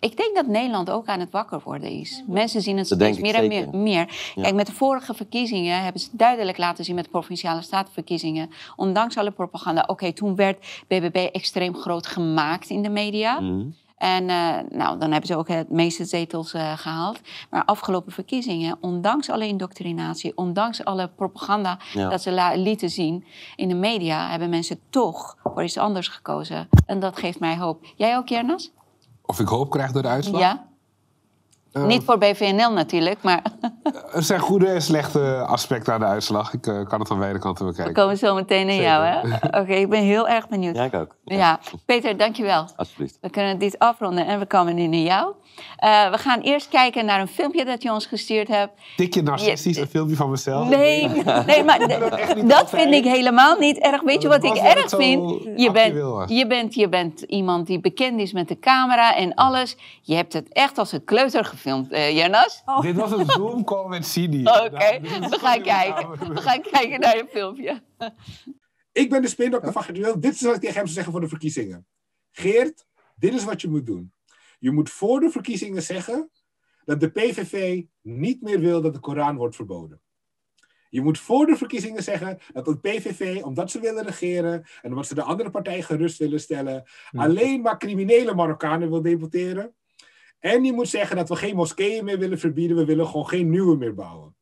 [0.00, 2.22] ik denk dat Nederland ook aan het wakker worden is.
[2.26, 4.32] Mensen zien het Dat steeds meer en meer.
[4.34, 8.50] Kijk, met de vorige verkiezingen hebben ze duidelijk laten zien met de provinciale statenverkiezingen.
[8.76, 9.84] Ondanks alle propaganda.
[9.86, 13.40] Oké, toen werd BBB extreem groot gemaakt in de media.
[13.40, 13.66] Mhm.
[13.96, 17.20] En eh, nou, dan hebben ze ook het meeste zetels eh, gehaald.
[17.50, 22.08] Maar afgelopen verkiezingen, ondanks alle indoctrinatie, ondanks alle propaganda Ja.
[22.08, 23.24] dat ze lieten zien
[23.56, 26.68] in de media, hebben mensen toch voor iets anders gekozen.
[26.86, 27.86] En dat geeft mij hoop.
[27.96, 28.72] Jij ook, Jernas?
[29.22, 30.40] Of ik hoop krijg door de uitslag?
[30.40, 30.66] Ja?
[31.76, 33.42] Eh, Niet voor BVNL natuurlijk, maar
[34.12, 36.52] Er zijn goede en slechte aspecten aan de uitslag.
[36.52, 37.94] Ik eh, kan het van beide kanten we bekijken.
[37.94, 39.04] komen zo meteen naar jou.
[39.04, 39.20] hè?
[39.60, 40.76] Oké, ik ben heel erg benieuwd.
[40.76, 41.16] Ja, ik ook.
[41.24, 42.68] Ja, Peter, dankjewel.
[42.76, 43.18] Alsjeblieft.
[43.20, 45.32] We kunnen dit afronden en we komen nu naar jou.
[45.76, 48.72] Eh, we gaan eerst kijken naar een filmpje dat je ons gestuurd hebt.
[48.96, 50.68] Tikje narcistisch, Je- een filmpje van mezelf.
[50.68, 51.08] Nee,
[51.46, 51.78] nee maar
[52.46, 54.02] dat vind ik helemaal niet erg.
[54.02, 55.42] Weet je wat ik erg vind?
[55.56, 55.94] Je bent,
[56.30, 59.76] je, bent, je bent iemand die bekend is met de camera en alles.
[60.02, 62.62] Je hebt het echt als een kleuter gefilmd, eh Jernas.
[62.80, 64.40] Dit was een Zoom-call met Sidi.
[64.46, 66.34] Oké, we gaan kijken.
[66.34, 67.82] We gaan kijken naar je filmpje.
[68.92, 70.20] Ik ben de spindokter van Geert Wil.
[70.20, 71.86] Dit is wat ik tegen hem zou zeggen voor de verkiezingen.
[72.30, 72.86] Geert,
[73.16, 74.12] dit is wat je moet doen.
[74.58, 76.30] Je moet voor de verkiezingen zeggen
[76.84, 80.00] dat de PVV niet meer wil dat de Koran wordt verboden.
[80.90, 85.06] Je moet voor de verkiezingen zeggen dat de PVV, omdat ze willen regeren en omdat
[85.06, 89.74] ze de andere partij gerust willen stellen, alleen maar criminele Marokkanen wil deporteren.
[90.46, 93.50] En je moet zeggen dat we geen moskeeën meer willen verbieden, we willen gewoon geen
[93.50, 94.36] nieuwe meer bouwen.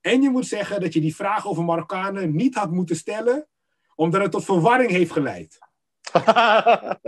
[0.00, 3.48] En je moet zeggen dat je die vraag over Marokkanen niet had moeten stellen,
[3.94, 5.58] omdat het tot verwarring heeft geleid.
[6.24, 6.98] ja,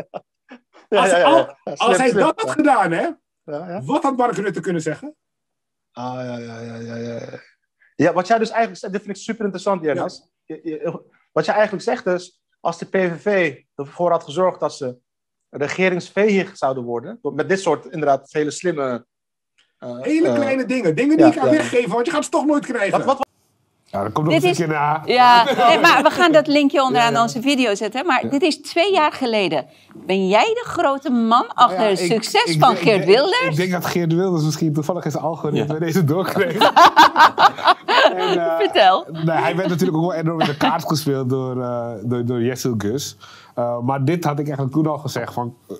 [0.89, 1.59] Als, ja, ja, al- ja.
[1.65, 3.83] Ja, als hij dat had gedaan, hè, Ja, ja.
[3.83, 5.17] wat had Mark Rutte kunnen zeggen?
[5.93, 7.41] Ah, ja, ja, ja, ja, ja.
[7.97, 8.13] ja.
[8.13, 10.31] Wat jij dus eigenlijk zegt, dit vind ik super interessant, Jernas.
[10.45, 11.03] Je- je-
[11.33, 14.99] Wat jij eigenlijk zegt is, als de PVV ervoor had gezorgd dat ze
[15.51, 19.05] regeringsveeg zouden worden, met dit soort inderdaad hele slimme...
[19.78, 20.94] eh, Hele eh, kleine dingen.
[20.96, 21.57] Dingen die ja, je kan ja.
[21.57, 22.98] weggeven, want je gaat ze toch nooit krijgen.
[22.98, 23.26] Wat, wat,
[23.84, 25.03] Ja, dan komt nog Dit een is- stukje na.
[25.05, 27.22] Ja, nee, maar we gaan dat linkje onderaan Ja, ja.
[27.22, 28.07] onze video zetten.
[28.07, 29.66] Maar dit is twee jaar geleden.
[29.94, 33.07] Ben jij de grote man achter Nou Ja, het ik- succes ik van Geert ik
[33.07, 33.46] Wilders?
[33.48, 36.57] Ik denk dat Geert Wilders misschien toevallig in zijn algoritme deze doorkreeg.
[38.14, 39.07] En, eh, Vertel.
[39.12, 42.42] Nee, hij werd natuurlijk ook wel enorm in de kaart gespeeld door, eh door, door
[42.42, 43.16] Jessel Gus.
[43.55, 45.32] Eh, maar dit had ik eigenlijk toen al gezegd.
[45.32, 45.76] Van, eh,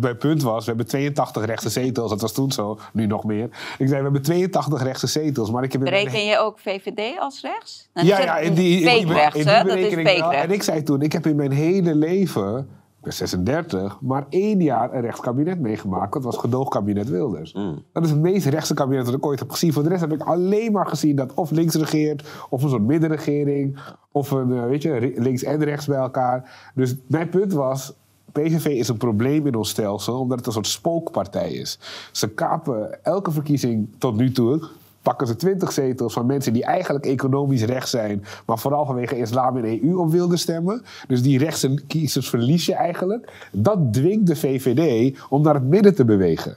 [0.00, 2.10] mijn punt was, we hebben 82 rechtse zetels.
[2.10, 3.44] Dat was toen zo, nu nog meer.
[3.78, 5.50] Ik zei, we hebben 82 rechtse zetels.
[5.50, 7.88] Maar ik heb in Bereken je ook VVD als rechts?
[7.94, 10.32] Nou, ja, ja, in die, in die, in die berekening.
[10.32, 12.68] En ik zei toen, ik heb in mijn hele leven,
[13.02, 16.12] ben 36, maar één jaar een rechtskabinet meegemaakt.
[16.12, 17.52] Dat was gedoogkabinet Wilders.
[17.92, 19.72] Dat is het meest rechtse kabinet dat ik ooit heb gezien.
[19.72, 22.86] Voor de rest heb ik alleen maar gezien dat of links regeert, of een soort
[22.86, 23.78] middenregering,
[24.12, 26.70] of een, eh, weet je, links en rechts bij elkaar.
[26.74, 27.94] Dus mijn punt was,
[28.32, 31.78] PVV is een probleem in ons stelsel, omdat het een soort spookpartij is.
[32.12, 34.68] Ze kapen elke verkiezing tot nu toe,
[35.02, 39.56] pakken ze 20 zetels van mensen die eigenlijk economisch rechts zijn, maar vooral vanwege islam
[39.56, 40.82] en EU op wilden stemmen.
[41.06, 43.32] Dus die rechtse kiezers verlies je eigenlijk.
[43.52, 46.56] Dat dwingt de VVD om naar het midden te bewegen.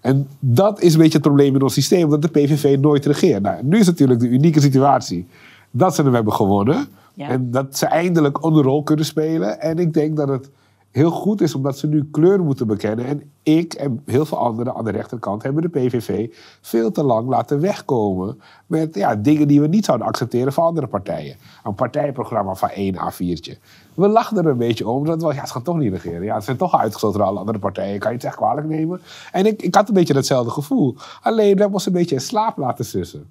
[0.00, 3.42] En dat is een beetje het probleem in ons systeem, dat de PVV nooit regeert.
[3.42, 5.26] Nou, nu is natuurlijk de unieke situatie
[5.70, 6.86] dat ze hem hebben gewonnen.
[7.14, 7.28] Ja.
[7.28, 9.60] En dat ze eindelijk een rol kunnen spelen.
[9.60, 10.50] En ik denk dat het
[10.92, 13.06] heel goed is omdat ze nu kleur moeten bekennen.
[13.06, 17.28] En ik en heel veel anderen aan de rechterkant hebben de PVV veel te lang
[17.28, 21.36] laten wegkomen met ja, dingen die we niet zouden accepteren van andere partijen.
[21.64, 23.58] Een partijprogramma van één A4'tje.
[23.94, 26.22] We lachten er een beetje om, dat was, ja, ze gaan toch niet regeren.
[26.22, 29.00] Ja, ze zijn toch uitgesloten door alle andere partijen, kan je het echt kwalijk nemen?
[29.32, 30.96] En ik, ik had een beetje hetzelfde gevoel.
[31.22, 33.26] Alleen, hebben ons een beetje in slaap laten sussen.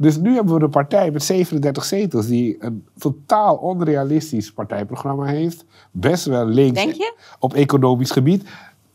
[0.00, 5.64] Dus nu hebben we een partij met 37 zetels die een totaal onrealistisch partijprogramma heeft.
[5.90, 7.14] Best wel links Denk je?
[7.38, 8.48] op economisch gebied.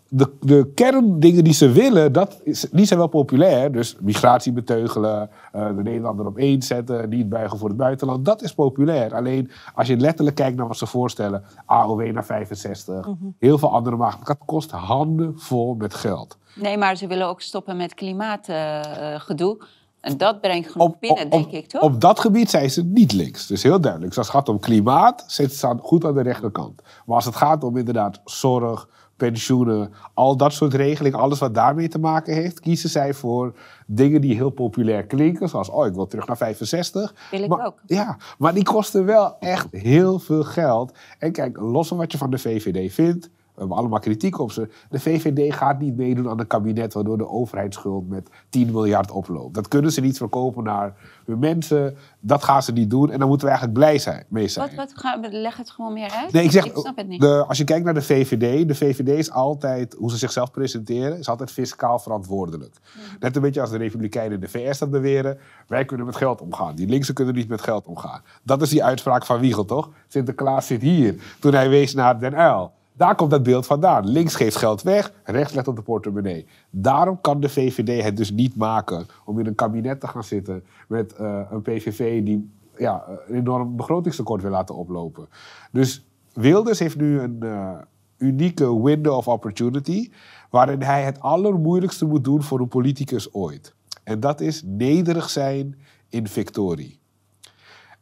[0.10, 3.72] De, de kerndingen die ze willen, dat is, die zijn wel populair.
[3.72, 8.26] Dus migratie beteugelen, eh, de Nederlander op één zetten, niet buigen voor het buitenland.
[8.26, 9.16] Dat is populair.
[9.16, 13.08] Alleen als je letterlijk kijkt naar wat ze voorstellen, AOW naar 65,
[13.40, 14.38] heel veel andere maatregelen.
[14.38, 16.38] Dat kost handen vol met geld.
[16.56, 19.58] Nee, maar ze willen ook stoppen met klimaatgedoe.
[20.04, 21.82] En dat brengt genoeg binnen, denk ik, toch?
[21.82, 23.48] Op dat gebied zijn ze niet links.
[23.48, 24.18] Dus heel duidelijk.
[24.18, 26.82] Als het gaat om klimaat, zitten ze aan- goed aan de rechterkant.
[27.06, 28.88] Maar als het gaat om inderdaad zorg,
[29.18, 33.54] pensioenen, al dat soort regelingen, alles wat daarmee te maken heeft, kiezen zij voor
[33.88, 35.50] dingen die heel populair klinken.
[35.50, 37.14] Zoals, oh, ik wil terug naar 65.
[37.32, 37.80] Wil ik maar, ook.
[37.86, 40.92] Ja, maar die kosten wel echt heel veel geld.
[41.20, 44.52] En kijk, los van wat je van de VVD vindt, we hebben allemaal kritiek op
[44.52, 44.70] ze.
[44.90, 49.54] De VVD gaat niet meedoen aan een kabinet waardoor de overheidsschuld met 10 miljard oploopt.
[49.54, 50.96] Dat kunnen ze niet verkopen naar
[51.26, 51.98] hun mensen.
[52.20, 53.12] Dat gaan ze niet doen.
[53.12, 54.76] En dan moeten we eigenlijk blij zijn, mee zijn.
[54.76, 56.32] Wat, wat, leg het gewoon meer uit.
[56.32, 57.22] Nee, ik zeg, snap het niet.
[57.22, 61.18] de, als je kijkt naar de VVD, de VVD is altijd, hoe ze zichzelf presenteren,
[61.18, 62.76] is altijd fiscaal verantwoordelijk.
[63.20, 65.38] Net een beetje als de Republikeinen in de VS dat beweren,
[65.68, 66.76] wij kunnen met geld omgaan.
[66.76, 68.22] Die linksen kunnen niet met geld omgaan.
[68.44, 69.90] Dat is die uitspraak van Wiegel, toch?
[70.08, 72.72] Sinterklaas zit hier, toen hij wees naar Den Uyl.
[72.94, 74.08] Daar komt dat beeld vandaan.
[74.08, 76.46] Links geeft geld weg, rechts legt op de portemonnee.
[76.70, 80.64] Daarom kan de VVD het dus niet maken om in een kabinet te gaan zitten
[80.88, 85.28] met eh, een PVV die ja, een enorm begrotingstekort wil laten oplopen.
[85.72, 87.72] Dus Wilders heeft nu een eh,
[88.18, 90.12] unieke window of opportunity,
[90.50, 93.76] waarin hij het allermoeilijkste moet doen voor een politicus ooit.
[94.04, 95.76] En dat is nederig zijn
[96.10, 97.00] in victorie.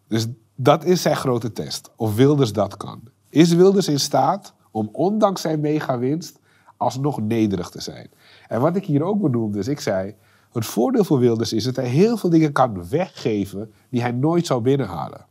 [0.07, 1.91] Dus dat is zijn grote test.
[1.95, 3.01] Of Wilders dat kan.
[3.29, 6.39] Is Wilders in staat om ondanks zijn megawinst
[6.77, 8.09] alsnog nederig te zijn?
[8.47, 10.15] En wat ik hier ook benoemde, is ik zei...
[10.51, 13.71] Het voordeel voor Wilders is dat hij heel veel dingen kan weggeven...
[13.89, 15.25] die hij nooit zou binnenhalen.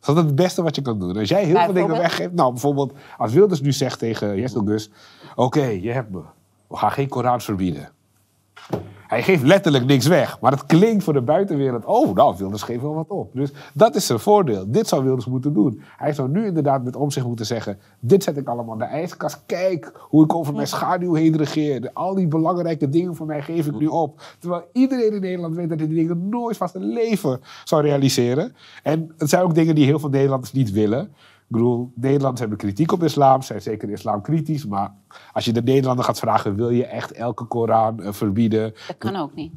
[0.00, 1.16] Dat is het beste wat je kan doen.
[1.16, 2.32] Als jij heel veel dingen weggeeft...
[2.32, 4.90] Nou, bijvoorbeeld als Wilders nu zegt tegen Jessel Gus...
[5.34, 6.22] Oké, je hebt me.
[6.68, 7.88] We gaan geen Korans verbieden.
[9.12, 10.40] Hij geeft letterlijk niks weg.
[10.40, 11.84] Maar het klinkt voor de buitenwereld.
[11.84, 13.30] Oh, nou, Wilders geeft wel wat op.
[13.34, 14.70] Dus dat is zijn voordeel.
[14.70, 15.82] Dit zou Wilders moeten doen.
[15.96, 17.78] Hij zou nu inderdaad met omzicht moeten zeggen.
[18.00, 19.42] Dit zet ik allemaal in de ijskast.
[19.46, 21.90] Kijk hoe ik over mijn schaduw heen regeer.
[21.92, 24.22] Al die belangrijke dingen voor mij geef ik nu op.
[24.38, 28.54] Terwijl iedereen in Nederland weet dat hij die dingen nooit van zijn leven zou realiseren.
[28.82, 31.14] En het zijn ook dingen die heel veel Nederlanders niet willen.
[31.52, 34.66] Ik bedoel, Nederlanders hebben kritiek op islam, zijn zeker islamkritisch.
[34.66, 34.94] Maar
[35.32, 38.74] als je de Nederlander gaat vragen, wil je echt elke Koran eh, verbieden?
[38.86, 39.52] Dat kan ook niet.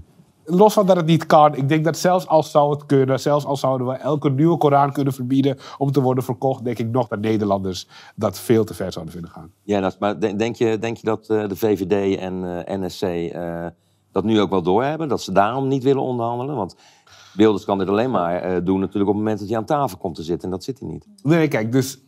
[0.45, 3.45] los van dat het niet kan, ik denk dat zelfs als zou het kunnen, zelfs
[3.45, 7.07] als zouden we elke nieuwe Koran kunnen verbieden om te worden verkocht, denk ik nog
[7.07, 9.51] dat Nederlanders dat veel te ver zouden vinden gaan.
[9.63, 13.01] Ja, dat, maar de- denk je, denk je dat eh, de VVD en eh, NSC
[13.01, 13.65] eh,
[14.11, 15.07] dat nu ook wel doorhebben?
[15.07, 16.55] Dat ze daarom niet willen onderhandelen?
[16.55, 16.75] Want
[17.35, 19.97] Wilders kan dit alleen maar eh, doen natuurlijk op het moment dat hij aan tafel
[19.97, 20.45] komt te zitten.
[20.45, 21.07] En dat zit hij niet.
[21.23, 22.03] Nee, kijk, dus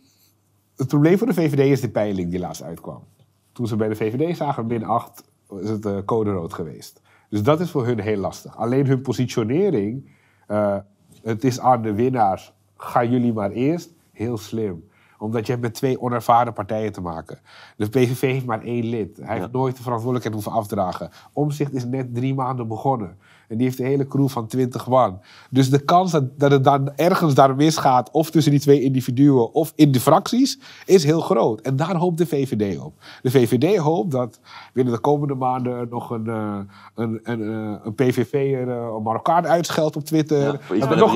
[0.76, 3.04] het probleem voor de VVD is de peiling die laatst uitkwam.
[3.52, 5.24] Toen ze bij de VVD zagen, min 8,
[5.62, 7.02] is het eh, code rood geweest.
[7.30, 8.58] Dus dat is voor hun heel lastig.
[8.58, 10.10] Alleen hun positionering,
[10.48, 10.78] eh,
[11.24, 14.90] het is aan de winnaars, gaan jullie maar eerst, heel slim.
[15.20, 17.40] Omdat je hebt met twee onervaren partijen te maken.
[17.78, 19.18] De PVV heeft maar één lid.
[19.22, 21.10] Hij heeft nooit de verantwoordelijkheid hoeven afdragen.
[21.34, 23.18] Omzicht is net drie maanden begonnen.
[23.48, 25.20] En die heeft een hele crew van 20 man.
[25.50, 29.54] Dus de kans dat, dat het dan ergens daar misgaat, of tussen die twee individuen
[29.54, 31.62] of in de fracties, is heel groot.
[31.62, 32.94] En daar hoopt de VVD op.
[33.22, 34.40] De VVD hoopt dat
[34.74, 36.58] binnen de komende maanden nog een, eh,
[36.96, 40.40] een, een, eh, een PVV'er uh, een Marokkaan uitscheldt op Twitter.
[40.40, 41.12] Ja, dat, er nog-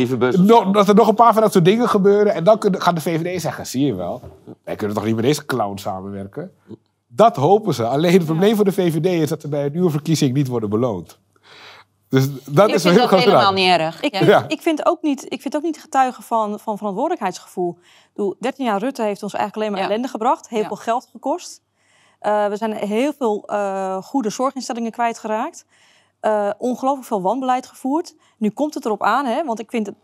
[0.72, 2.34] dat er nog een paar van dat soort dingen gebeuren.
[2.34, 4.22] En dan kunnen, gaat de VVD zeggen, zie je wel,
[4.64, 6.52] wij kunnen toch niet met deze clown samenwerken.
[7.08, 7.86] Dat hopen ze.
[7.86, 10.70] Alleen het probleem voor de VVD is dat ze bij een nieuwe verkiezing niet worden
[10.70, 11.20] beloond.
[12.12, 14.01] Dus dat ik is vind een heel dat groot helemaal niet erg.
[14.01, 14.45] Ik, Ja.
[14.47, 17.78] ik, vind ook niet, ik vind ook niet getuigen van, van verantwoordelijkheidsgevoel.
[18.14, 19.93] Bedoel, 13 jaar Rutte heeft ons eigenlijk alleen maar Ja.
[19.93, 20.49] ellende gebracht.
[20.49, 20.68] Heel Ja.
[20.68, 21.62] veel geld gekost.
[22.20, 25.66] Eh, we zijn heel veel eh, goede zorginstellingen kwijtgeraakt.
[26.20, 28.16] Eh ongelooflijk veel wanbeleid gevoerd.
[28.38, 29.95] Nu komt het erop aan, hè, want ik vind het...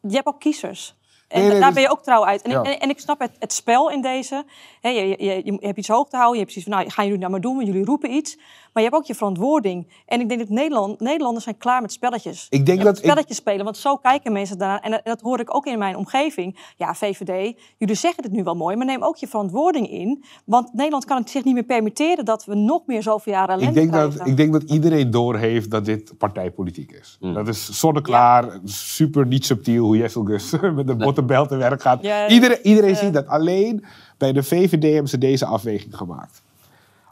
[0.00, 0.94] Je hebt ook kiezers.
[1.32, 2.42] En Nee, nee, daar dus- ben je ook trouw uit.
[2.42, 2.62] En, Ja.
[2.62, 4.44] en, en ik snap het, het spel in deze.
[4.80, 6.38] Hè, je, je, je, je hebt iets hoog te houden.
[6.38, 8.36] Je hebt zoiets van, nou, gaan jullie nou maar doen, want jullie roepen iets.
[8.72, 9.88] Maar je hebt ook je verantwoording.
[10.06, 13.36] En ik denk dat Nederland, Nederlanders zijn klaar met spelletjes Ik denk dat ik, spelletjes
[13.36, 13.64] spelen.
[13.64, 14.80] Want zo kijken mensen daarnaar.
[14.80, 16.58] En dat, dat hoor ik ook in mijn omgeving.
[16.76, 20.24] Ja, VVD, jullie zeggen het nu wel mooi, maar neem ook je verantwoording in.
[20.44, 23.80] Want Nederland kan het zich niet meer permitteren dat we nog meer zoveel jaren ellende
[23.80, 27.16] ik, denk dat, ik denk dat iedereen doorheeft dat dit partijpolitiek is.
[27.20, 27.34] Mm.
[27.34, 30.96] Dat is zonneklaar, super niet subtiel hoe Jessel Gus met de
[31.26, 32.02] bottenbel te werk gaat.
[32.02, 33.00] Ja, iedereen iedereen eh.
[33.00, 33.26] ziet dat.
[33.26, 33.84] Alleen
[34.16, 36.42] bij de VVD hebben ze deze afweging gemaakt.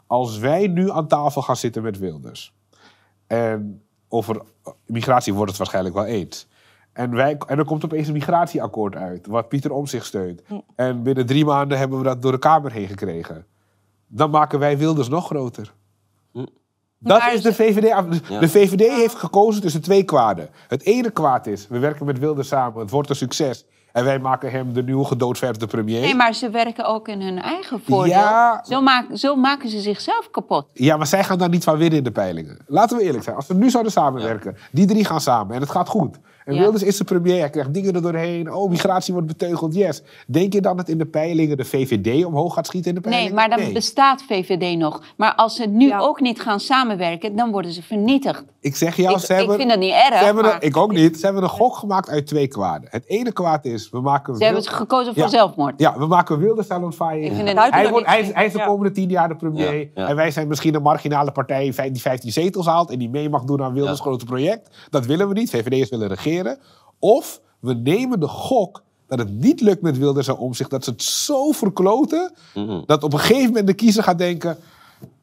[0.07, 2.53] Als wij nu aan tafel gaan zitten met Wilders...
[3.27, 4.41] en over
[4.85, 6.49] migratie wordt het waarschijnlijk wel eens...
[6.93, 10.41] En, wij, en er komt opeens een migratieakkoord uit, wat Pieter om zich steunt.
[10.47, 10.59] Hm.
[10.75, 13.45] En binnen drie maanden hebben we dat door de Kamer heen gekregen.
[14.07, 15.73] Dan maken wij Wilders nog groter.
[17.03, 18.11] Dat Maar is de VVD.
[18.39, 20.49] De VVD heeft gekozen tussen twee kwaden.
[20.67, 23.65] Het ene kwaad is, we werken met Wilders samen, het wordt een succes.
[23.91, 26.01] En wij maken hem de nieuwe gedoodverfde premier.
[26.01, 28.13] Nee, maar ze werken ook in hun eigen voordeel.
[28.13, 28.63] Ja.
[28.67, 30.65] Zo, maak- zo maken ze zichzelf kapot.
[30.73, 32.57] Ja, maar zij gaan daar niet van winnen in de peilingen.
[32.67, 33.35] Laten we eerlijk zijn.
[33.35, 36.17] Als we nu zouden samenwerken, die drie gaan samen en het gaat goed.
[36.45, 36.59] En Ja.
[36.61, 38.53] Wilders is de premier, hij krijgt dingen er doorheen.
[38.53, 40.01] Oh, migratie wordt beteugeld, yes.
[40.27, 43.35] Denk je dan dat in de peilingen de VVD omhoog gaat schieten in de peilingen?
[43.35, 45.01] Nee, maar dan bestaat VVD nog.
[45.17, 45.99] Maar als ze nu Ja.
[45.99, 48.43] ook niet gaan samenwerken, dan worden ze vernietigd.
[48.59, 49.55] Ik zeg jou, ik, ze ik hebben...
[49.57, 50.17] vind dat niet erg.
[50.17, 51.17] ze hebben maar een- ik ook niet.
[51.19, 52.87] Ze hebben een gok gemaakt uit twee kwaden.
[52.91, 54.35] Het ene kwaad is, we maken...
[54.35, 55.29] Ze hebben Wil- gekozen voor Ja.
[55.29, 55.73] zelfmoord.
[55.77, 57.19] Ja, we maken Wilders aan het fire.
[57.21, 58.65] Ik vind het Duidelijk Hij, wordt, hij, hij is de Ja.
[58.65, 59.73] komende tien jaar de premier.
[59.79, 60.07] Ja, ja.
[60.07, 62.89] En wij zijn misschien een marginale partij die 15 zetels haalt...
[62.91, 64.03] en die mee mag doen aan Wilders Ja.
[64.03, 64.69] grote project.
[64.89, 65.49] Dat willen we niet.
[65.49, 66.29] VVD'ers willen regeren.
[66.99, 70.69] Of we nemen de gok dat het niet lukt met Wilders en Omzicht...
[70.69, 72.33] dat ze het zo verkloten...
[72.85, 74.57] Dat op een gegeven moment de kiezer gaat denken...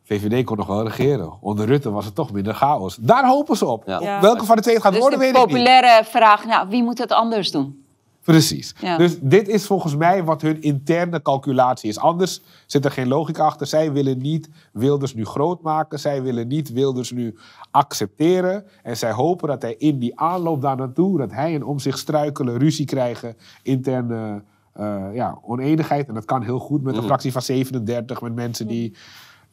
[0.04, 1.32] VVD kon nog wel regeren.
[1.40, 2.96] Onder Rutte was het toch minder chaos.
[3.00, 3.82] Daar hopen ze op.
[3.86, 3.96] Ja.
[3.96, 4.20] Op Ja.
[4.20, 5.50] Welke van de twee het gaat Dus worden, de weet ik niet.
[5.52, 7.86] populaire vraag, nou, wie moet het anders doen?
[8.24, 8.74] Precies.
[8.80, 8.96] Ja.
[8.96, 11.98] Dus dit is volgens mij wat hun interne calculatie is.
[11.98, 13.66] Anders zit er geen logica achter.
[13.66, 15.98] Zij willen niet Wilders nu groot maken.
[16.00, 17.34] Zij willen niet Wilders nu
[17.70, 18.64] accepteren.
[18.82, 21.18] En zij hopen dat hij in die aanloop daar naartoe...
[21.18, 24.42] dat hij en om zich struikelen, ruzie krijgen, interne
[24.72, 26.08] eh, ja, oneenigheid.
[26.08, 27.06] En dat kan heel goed met een Mhm.
[27.08, 28.20] fractie van 37...
[28.20, 28.94] met mensen die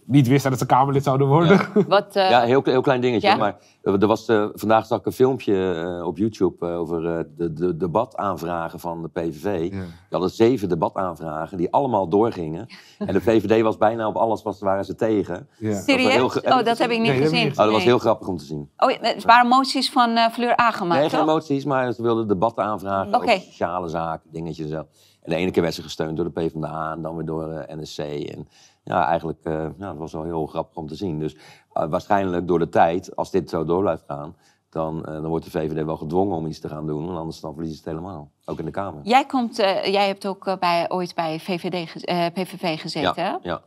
[0.05, 1.59] niet wisten dat ze Kamerlid zouden worden.
[1.87, 3.27] Wat, eh, Ja, heel, heel klein dingetje.
[3.27, 3.35] Ja?
[3.35, 7.17] Maar eh, er was, eh, vandaag zag ik een filmpje eh, op YouTube eh, over
[7.17, 9.59] eh, de, de debataanvragen van de PVV.
[9.69, 12.67] Die hadden zeven debataanvragen die allemaal doorgingen.
[12.97, 15.47] En de VVD was bijna op alles was, waren ze tegen.
[15.57, 15.67] Ja.
[15.69, 16.41] heel serieus?
[16.41, 17.43] Oh, dat heb ik niet Nee, gezien.
[17.43, 18.69] niet Oh, dat was heel grappig om te zien.
[18.77, 21.27] Oh, ja, het waren moties van eh Fleur Agema, Nee, geen toch?
[21.29, 24.85] emoties, maar ze wilden debatten aanvragen over sociale zaken, dingetjes zo.
[25.21, 27.75] En de ene keer werd ze gesteund door de PvdA en dan weer door eh,
[27.77, 27.99] NSC.
[27.99, 28.47] En
[28.86, 31.19] ja, eigenlijk, eh ja, dat was wel heel grappig om te zien.
[31.19, 31.38] Dus
[31.73, 34.36] eh, waarschijnlijk door de tijd, als dit zo door blijft gaan,
[34.69, 37.09] dan, eh, dan wordt de VVD wel gedwongen om iets te gaan doen.
[37.09, 38.31] En anders dan verliezen ze het helemaal.
[38.45, 39.01] Ook in de Kamer.
[39.03, 43.23] Jij, komt, jij hebt ook bij, ooit bij VVD, PVV gezeten.
[43.23, 43.36] hè?
[43.41, 43.61] ja,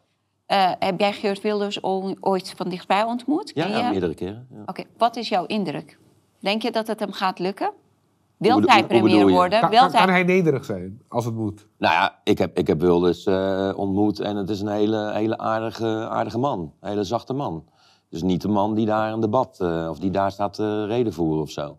[0.47, 0.77] ja.
[0.79, 1.83] Heb jij Geert Wilders
[2.21, 3.51] ooit van dichtbij ontmoet?
[3.55, 4.47] ja, meerdere keren.
[4.51, 4.63] Ja.
[4.67, 5.99] Oké, wat is jouw indruk?
[6.41, 7.73] Denk je dat het hem gaat lukken?
[8.39, 9.61] Wil bedoel- hij premier worden?
[9.61, 10.23] Kan, kan, kan hij...
[10.23, 11.67] nederig zijn, als het moet?
[11.79, 15.39] Nou ja, ik heb, ik heb Wilders eh, ontmoet en het is een hele, hele
[15.39, 16.73] aardige, aardige man.
[16.81, 17.65] Een hele zachte man.
[18.11, 21.13] Dus niet de man die daar een debat eh, of die daar staat te reden
[21.13, 21.77] voeren of zo.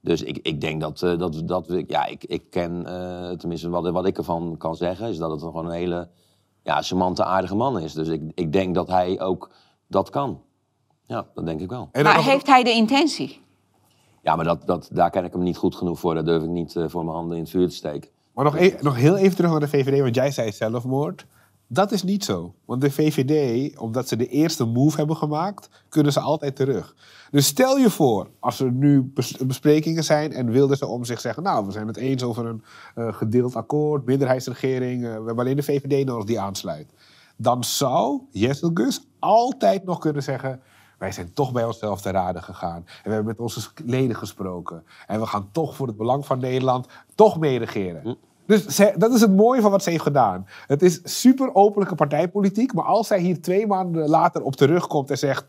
[0.00, 3.68] Dus ik, ik denk dat, eh, dat, dat we, ja, ik, ik ken, eh, tenminste
[3.68, 6.08] wat, wat ik ervan kan zeggen, is dat het gewoon een hele
[6.62, 7.92] ja, charmante, aardige man is.
[7.92, 9.50] Dus ik, ik denk dat hij ook
[9.86, 10.40] dat kan.
[11.06, 11.88] Ja, dat denk ik wel.
[12.02, 13.40] Maar heeft hij de intentie?
[14.22, 16.14] Ja, maar dat, dat, daar ken ik hem niet goed genoeg voor.
[16.14, 18.10] Daar durf ik niet eh, voor mijn handen in het vuur te steken.
[18.34, 21.26] Maar nog, e- nog heel even terug naar de VVD, want jij zei zelfmoord.
[21.66, 22.54] Dat is niet zo.
[22.64, 26.94] Want de VVD, omdat ze de eerste move hebben gemaakt, kunnen ze altijd terug.
[27.30, 31.20] Dus stel je voor, als er nu bes- besprekingen zijn en wilden ze om zich
[31.20, 31.42] zeggen...
[31.42, 32.62] nou, we zijn het eens over een
[32.94, 35.04] eh, gedeeld akkoord, minderheidsregering...
[35.04, 36.92] eh, we hebben alleen de VVD nodig die aansluit.
[37.36, 40.60] Dan zou Jessel Gus altijd nog kunnen zeggen...
[41.02, 42.76] wij zijn toch bij onszelf te raden gegaan.
[42.76, 44.84] En we hebben met onze leden gesproken.
[45.06, 48.16] En we gaan toch voor het belang van Nederland toch meeregeren.
[48.46, 50.46] Dus zij- dat is het mooie van wat ze heeft gedaan.
[50.66, 52.72] Het is super openlijke partijpolitiek.
[52.74, 55.44] Maar als zij hier twee maanden later op terugkomt en zegt...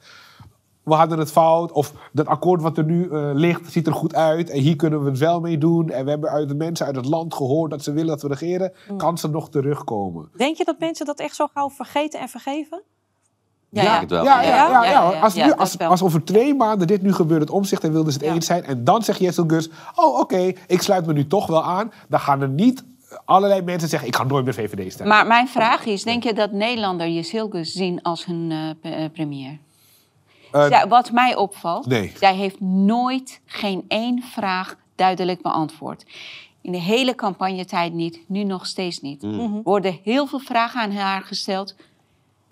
[0.84, 4.16] we hadden het fout, of dat akkoord wat er nu eh, ligt ziet er goed
[4.16, 4.50] uit...
[4.50, 5.90] en hier kunnen we het wel mee doen...
[5.90, 8.28] en we hebben uit de mensen uit het land gehoord dat ze willen dat we
[8.28, 8.74] regeren...
[8.98, 10.30] kan ze nog terugkomen.
[10.38, 12.84] Denk je dat mensen dat echt zo gauw vergeten en vergeven?
[13.74, 14.24] Ja, het wel.
[14.24, 14.56] Ja, ja, ja.
[14.56, 15.52] Ja, ja, ja, ja, Als, nu,
[15.86, 18.34] als, over twee maanden dit nu gebeurt, het omzicht en wilden ze het Ja.
[18.34, 18.64] eens zijn.
[18.64, 21.92] En dan zegt Jessel Gus, oh oké, ik sluit me nu toch wel aan.
[22.10, 22.84] Dan gaan er niet
[23.26, 25.16] allerlei mensen zeggen, ik ga nooit meer VVD stemmen.
[25.16, 28.52] Maar mijn vraag is, denk je dat Nederlander Jezilgus zien als hun
[28.82, 29.58] eh, eh, premier?
[30.52, 32.12] Eh, Zij- wat mij opvalt, Nee.
[32.20, 36.06] zij heeft nooit geen één vraag duidelijk beantwoord.
[36.62, 39.22] In de hele campagnetijd niet, nu nog steeds niet.
[39.22, 39.40] Mm.
[39.40, 41.76] Er worden heel veel vragen aan haar gesteld.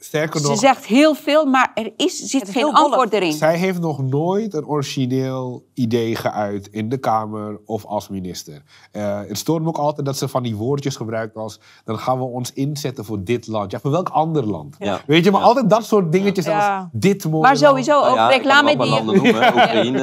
[0.03, 3.31] Sterker Ze nog, zegt heel veel, maar er is, zit geen antwoord erin.
[3.33, 8.61] zij heeft nog nooit een origineel idee geuit in de Kamer of als minister.
[8.91, 11.59] Eh, het stoort me ook altijd dat ze van die woordjes gebruikt als...
[11.85, 13.71] dan gaan we ons inzetten voor dit land.
[13.71, 14.75] Ja, voor welk ander land?
[14.79, 14.99] Ja.
[15.07, 15.45] Weet je, maar Ja.
[15.47, 16.77] altijd dat soort dingetjes Ja.
[16.77, 17.65] als dit mooie Maar land.
[17.65, 19.01] sowieso ook Nou reclame die je...
[19.03, 19.99] noemen, Oekraïne.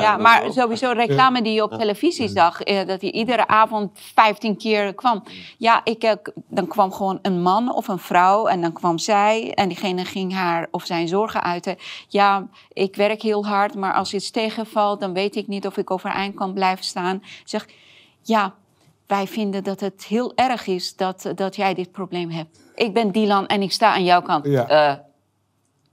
[0.00, 3.90] Ja, dat maar sowieso reclame die je op televisie zag, eh, dat hij iedere avond
[3.94, 5.22] 15 keer kwam.
[5.58, 6.12] Ja, ik, eh,
[6.48, 10.34] dan kwam gewoon een man of een vrouw en dan kwam zij en diegene ging
[10.34, 11.76] haar of zijn zorgen uiten.
[12.08, 15.90] Ja, ik werk heel hard, maar als iets tegenvalt, dan weet ik niet of ik
[15.90, 17.22] overeind kan blijven staan.
[17.44, 17.68] Zeg,
[18.22, 18.54] ja,
[19.06, 22.60] wij vinden dat het heel erg is dat, dat jij dit probleem hebt.
[22.74, 24.46] Ik ben Dylan en ik sta aan jouw kant.
[24.46, 24.68] Ja.
[24.68, 24.98] Eh,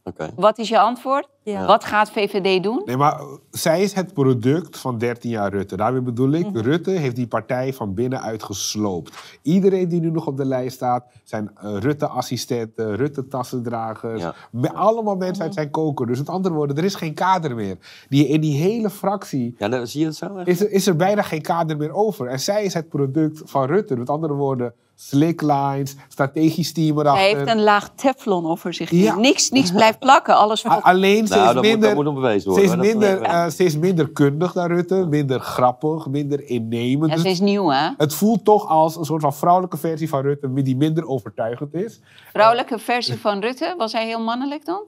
[0.03, 0.31] Oké.
[0.35, 1.27] wat is je antwoord?
[1.51, 1.65] Ja.
[1.65, 2.81] Wat gaat VVD doen?
[2.85, 3.21] Nee, maar
[3.51, 5.75] zij is het product van 13 jaar Rutte.
[5.77, 9.13] Daarmee bedoel ik, Rutte heeft die partij van binnenuit gesloopt.
[9.41, 14.21] Iedereen die nu nog op de lijst staat, zijn eh, Rutte-assistenten, Rutte-tassendragers.
[14.21, 14.33] Ja.
[14.51, 16.07] Me- Allemaal mensen uit zijn koker.
[16.07, 17.77] Dus met andere woorden, er is geen kader meer.
[18.09, 20.35] Die, in die hele fractie Ja, dat- zie je het zo?
[20.37, 20.47] echt?
[20.47, 22.27] is er, is er bijna geen kader meer over.
[22.27, 23.95] En zij is het product van Rutte.
[23.95, 27.21] Met andere woorden, slicklines, strategisch team erachter.
[27.23, 28.89] Hij heeft een laag teflon over zich.
[28.91, 29.15] Ja.
[29.15, 30.35] Niks, niks blijft plakken.
[30.37, 30.65] Alles.
[30.81, 31.87] Alleen, Nou, is dat moet, minder...
[31.87, 32.65] dat moet nog bewezen Ze worden.
[32.65, 33.01] is, hoor.
[33.01, 37.09] Dat- minder, eh, ze is minder kundig dan Rutte, minder grappig, minder innemend.
[37.09, 37.89] Ja, Dus ze is nieuw, hè?
[37.97, 41.99] het voelt toch als een soort van vrouwelijke versie van Rutte, die minder overtuigend is.
[42.31, 43.75] Vrouwelijke versie van Rutte.
[43.77, 44.81] Was hij heel mannelijk dan?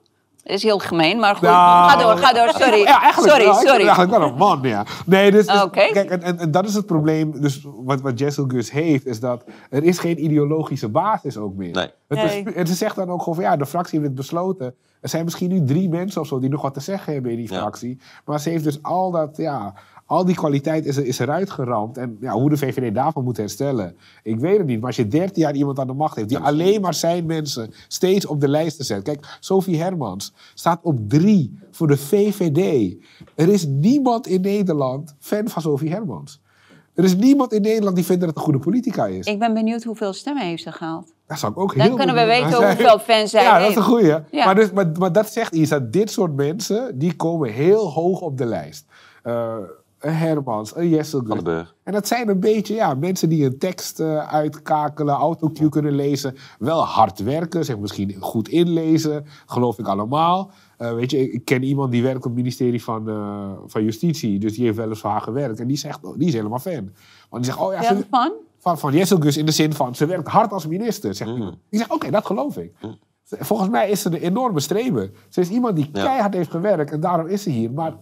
[0.43, 1.41] Dat is heel gemeen, maar goed.
[1.47, 2.53] Nou, ga door, ga door.
[2.53, 2.79] Sorry.
[2.79, 3.81] Ja, eigenlijk sorry, ben sorry.
[3.85, 4.85] eigenlijk wel een man, ja.
[5.05, 7.41] Nee, dus, dus- kijk, en, en, en dat is het probleem.
[7.41, 11.71] Dus wat, wat Jessel Gus heeft, is dat er is geen ideologische basis ook meer.
[11.73, 11.87] Nee.
[12.07, 12.53] Het is- Nee.
[12.53, 14.75] en ze zegt dan ook gewoon van ja, de fractie heeft het besloten.
[15.01, 17.37] Er zijn misschien nu drie mensen of zo die nog wat te zeggen hebben in
[17.37, 17.59] die Ja.
[17.59, 17.99] fractie.
[18.25, 19.73] Maar ze heeft dus al dat, ja,
[20.09, 21.97] al die kwaliteit is, er, is eruit geramd.
[21.97, 24.77] En ja, hoe de VVD daarvan moet herstellen, ik weet het niet.
[24.77, 27.73] Maar als je 13 jaar iemand aan de macht heeft die alleen maar zijn mensen
[27.87, 29.01] steeds op de lijsten zet.
[29.01, 32.95] Kijk, Sophie Hermans staat op drie voor de VVD.
[33.35, 36.41] Er is niemand in Nederland fan van Sophie Hermans.
[36.93, 39.25] Er is niemand in Nederland die vindt dat het een goede politica is.
[39.25, 41.13] Ik ben benieuwd hoeveel stemmen heeft ze gehaald.
[41.27, 42.77] Dat zou ik ook Dan heel kunnen we weten zijn.
[42.77, 44.15] hoeveel fans zij Ja, dat is een goeie.
[44.31, 44.45] Ja.
[44.45, 48.21] Maar, dus, maar, maar dat zegt iets, dat dit soort mensen, die komen heel hoog
[48.21, 48.85] op de lijst.
[49.23, 49.55] Eh,
[49.99, 51.75] een Hermans, een Jessel Van den Burg.
[51.83, 56.35] En dat zijn een beetje ja, mensen die een tekst eh, uitkakelen, autocue kunnen lezen.
[56.59, 60.51] Wel hard werken, zich misschien goed inlezen, geloof ik allemaal.
[60.77, 64.39] Eh, weet je, ik ken iemand die werkt op het ministerie van, eh, van Justitie.
[64.39, 65.59] Dus die heeft wel eens voor haar gewerkt.
[65.59, 66.89] En die, zegt, die is helemaal fan.
[67.29, 68.31] Want die zegt, oh ja, ze, van?
[68.59, 71.13] van, van Jesselgus in de zin van ze werkt hard als minister.
[71.15, 71.35] Zegt Mm.
[71.37, 71.57] iemand.
[71.69, 72.73] Die zegt, oké, dat geloof ik.
[73.23, 75.11] Volgens mij is ze een enorme streber.
[75.29, 76.03] Ze is iemand die Ja.
[76.03, 77.71] keihard heeft gewerkt en daarom is ze hier.
[77.71, 77.93] Maar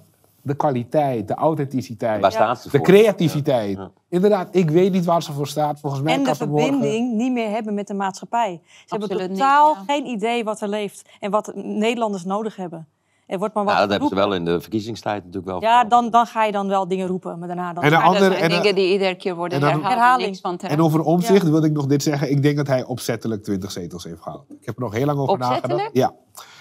[0.47, 2.85] de kwaliteit, de authenticiteit, Waar staat ze de voor?
[2.85, 3.77] creativiteit.
[3.77, 3.91] Ja.
[4.09, 5.79] Inderdaad, ik weet niet waar ze voor staat.
[5.79, 6.47] Volgens mij En de morgen...
[6.47, 8.61] verbinding niet meer hebben met de maatschappij.
[8.63, 9.83] Ze hebben Absoluut totaal ja.
[9.93, 12.87] geen idee wat er leeft en wat Nederlanders nodig hebben.
[13.27, 15.61] Er wordt maar wat Ja, dat hebben ze wel in de verkiezingstijd natuurlijk wel.
[15.61, 17.83] Ja, dan, dan ga je dan wel dingen roepen, maar daarna dan...
[17.83, 20.37] En een Maar dat ander, zijn en, dingen die iedere keer worden en dan- Herhaling.
[20.41, 22.31] Van en over omzicht wilde ik nog dit zeggen.
[22.31, 24.45] Ik denk dat hij opzettelijk 20 zetels heeft gehaald.
[24.59, 25.67] Ik heb er nog heel lang over Opzettelijk?
[25.67, 25.95] nagedacht.
[25.95, 26.13] Ja.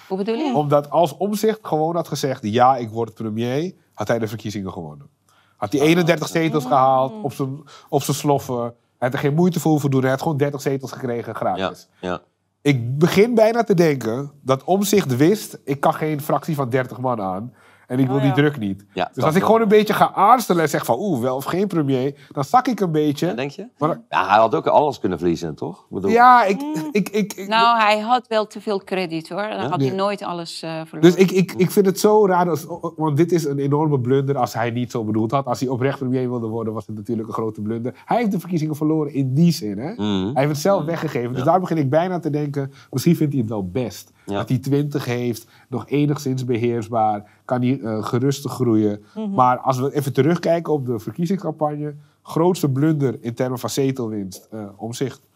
[0.09, 0.55] Hoe bedoel je?
[0.55, 5.09] Omdat als Omzicht gewoon had gezegd, ja, ik word premier, had hij de verkiezingen gewonnen.
[5.57, 8.63] Had hij 31 zetels gehaald op zijn, op zijn sloffen.
[8.63, 8.73] Hij
[9.09, 10.01] had er geen moeite voor hoeven doen.
[10.01, 11.89] Hij had gewoon 30 zetels gekregen, Ja, gratis.
[12.01, 12.21] ja.
[12.63, 17.21] Ik begin bijna te denken dat Omzicht wist, ik kan geen fractie van 30 man
[17.21, 17.55] aan.
[17.87, 18.85] En ik wil Oh, die druk niet.
[18.95, 19.47] Ja, Dus als ik wel.
[19.47, 22.67] gewoon een beetje ga aanstellen en zeg van oeh, wel of geen premier, dan zak
[22.69, 23.27] ik een beetje.
[23.27, 23.67] Ja, denk je?
[23.79, 25.79] Maar, Ja, hij had ook alles kunnen verliezen, toch?
[25.79, 26.63] Ik bedoel, ja, ik,
[26.93, 29.49] ik, ik, ik- Nou, hij had wel te veel krediet hoor.
[29.49, 29.89] Dan had Nee.
[29.89, 31.01] hij nooit alles eh verloren.
[31.01, 32.67] Dus ik, ik, ik vind het zo raar, als,
[32.97, 35.47] want dit is een enorme blunder als hij niet zo bedoeld had.
[35.47, 37.95] Als hij oprecht premier wilde worden, was het natuurlijk een grote blunder.
[38.05, 39.79] Hij heeft de verkiezingen verloren in die zin.
[39.79, 39.93] Hè?
[39.93, 40.03] Mhm.
[40.25, 41.31] Hij heeft het zelf weggegeven.
[41.31, 41.45] Dus Ja.
[41.45, 44.13] daar begin ik bijna te denken, misschien vindt hij het wel best.
[44.27, 44.37] Ja.
[44.39, 49.05] Dat hij 20 heeft, nog enigszins beheersbaar, kan hij eh, gerustig groeien.
[49.35, 54.65] Maar als we even terugkijken op de verkiezingscampagne, grootste blunder in termen van zetelwinst, eh
[54.77, 55.27] omzicht.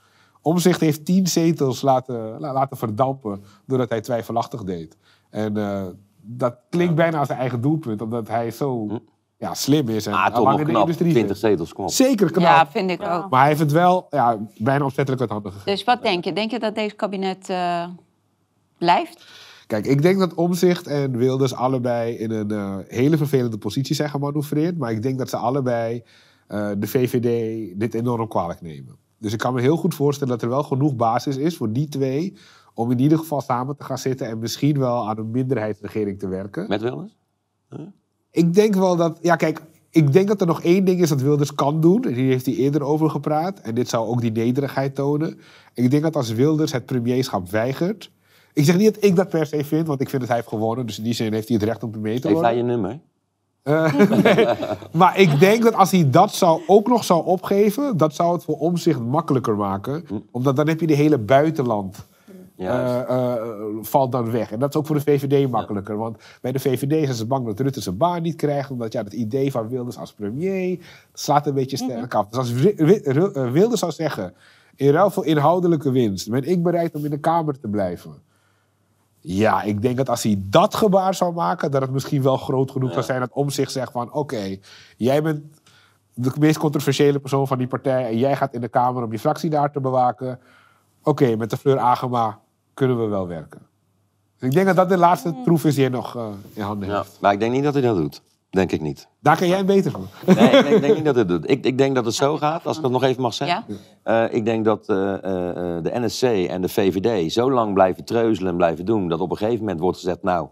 [0.43, 4.97] Omzicht heeft tien zetels laten, la- laten verdampen doordat hij twijfelachtig deed.
[5.31, 5.83] En eh,
[6.23, 9.01] dat klinkt bijna als zijn eigen doelpunt, omdat hij zo
[9.37, 11.51] ja, slim is en Ah, toch lang nog in de industrie 20 zit.
[11.51, 11.91] zetels, kom op.
[11.91, 12.43] Zeker knap.
[12.43, 13.17] ja, vind ik Ja.
[13.17, 13.31] ook.
[13.31, 15.73] Maar hij heeft het wel ja, bijna opzettelijk uit handen gegeven.
[15.73, 16.33] Dus wat denk je?
[16.33, 17.85] Denk je dat deze kabinet eh,
[18.81, 19.27] blijft?
[19.67, 24.11] Kijk, ik denk dat Omzicht en Wilders allebei in een eh, hele vervelende positie zijn
[24.11, 24.79] gemanoeuvreerd.
[24.79, 26.03] Maar ik denk dat ze allebei
[26.47, 27.29] eh, de VVD
[27.81, 28.97] dit enorm kwalijk nemen.
[29.19, 31.89] Dus ik kan me heel goed voorstellen dat er wel genoeg basis is voor die
[31.89, 32.37] twee...
[32.75, 36.29] om in ieder geval samen te gaan zitten en misschien wel aan een minderheidsregering te
[36.29, 36.69] werken.
[36.69, 37.17] Met Wilders?
[38.31, 39.19] Ik denk wel dat...
[39.23, 42.05] Ja, kijk, ik denk dat er nog één ding is dat Wilders kan doen.
[42.05, 43.61] En hier heeft hij eerder over gepraat.
[43.61, 45.39] En dit zou ook die nederigheid tonen.
[45.75, 48.11] Ik denk dat als Wilders het premierschap weigert...
[48.53, 50.49] Ik zeg niet dat ik dat per se vind, want ik vind dat hij heeft
[50.51, 50.87] gewonnen.
[50.87, 52.99] Dus in die zin heeft hij het recht om te Heeft hij je nummer?
[53.63, 53.95] Eh,
[54.25, 54.47] nee.
[54.93, 57.97] Maar ik denk dat als hij dat zou, ook nog zou opgeven...
[57.97, 60.05] dat zou het voor omzicht makkelijker maken.
[60.31, 62.09] Omdat dan heb je de hele buitenland...
[62.57, 63.43] Ja, eh, eh,
[63.81, 64.53] valt dan weg.
[64.53, 65.97] En dat is ook voor de VVD makkelijker.
[65.97, 68.71] Want bij de VVD zijn ze bang dat Rutte zijn baan niet krijgt.
[68.71, 70.79] Omdat ja, het idee van Wilders als premier
[71.13, 72.29] slaat een beetje sterk af.
[72.29, 72.53] Dus als
[73.53, 74.35] Wilders zou zeggen...
[74.77, 78.30] in ruil voor inhoudelijke winst ben ik bereid om in de Kamer te blijven.
[79.21, 81.71] Ja, ik denk dat als hij dat gebaar zou maken...
[81.71, 84.13] dat het misschien wel groot genoeg zou zijn dat om zich zegt van...
[84.13, 84.57] oké,
[84.97, 85.43] jij bent
[86.15, 88.07] de meest controversiële persoon van die partij...
[88.07, 90.41] en jij gaat in de Kamer om je fractie daar te bewaken.
[91.03, 92.41] Oké, met de Fleur Agema
[92.75, 93.61] kunnen we wel werken.
[94.39, 96.89] Dus ik denk dat dat de laatste troef is die hij nog eh, in handen
[96.89, 96.97] ja.
[96.97, 97.19] heeft.
[97.21, 98.23] Maar ik denk niet dat hij dat doet.
[98.51, 99.09] Denk ik niet.
[99.21, 100.07] Daar kan jij het beter van.
[100.27, 101.51] Nee, ik denk, ik denk niet dat dat doet.
[101.51, 103.65] Ik, ik denk dat het zo gaat, als ik dat nog even mag zeggen.
[104.03, 104.27] Ja?
[104.27, 108.05] Eh, ik denk dat eh, eh, eh, de NSC en de VVD zo lang blijven
[108.05, 109.09] treuzelen en blijven doen...
[109.09, 110.49] dat op een gegeven moment wordt gezegd, nou,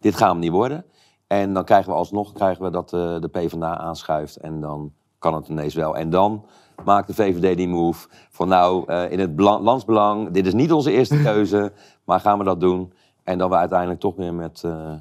[0.00, 0.84] dit gaan we niet worden.
[1.26, 5.34] En dan krijgen we alsnog krijgen we dat eh, de PvdA aanschuift en dan kan
[5.34, 5.96] het ineens wel.
[5.96, 6.44] En dan
[6.84, 10.30] maakt de VVD die move van nou, eh, in het bela- landsbelang...
[10.30, 11.72] dit is niet onze eerste keuze,
[12.04, 12.92] maar gaan we dat doen.
[13.24, 14.92] En dan we uiteindelijk toch weer met, eh,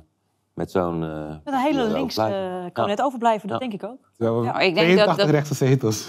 [0.62, 1.04] met zo'n...
[1.04, 2.66] eh, Met een hele die links overblijven.
[2.66, 3.68] eh kabinet overblijven, dat Ja.
[3.68, 4.00] denk ik ook.
[4.46, 6.08] Ja, ik denk dat- 82 dat- rechtse zetels.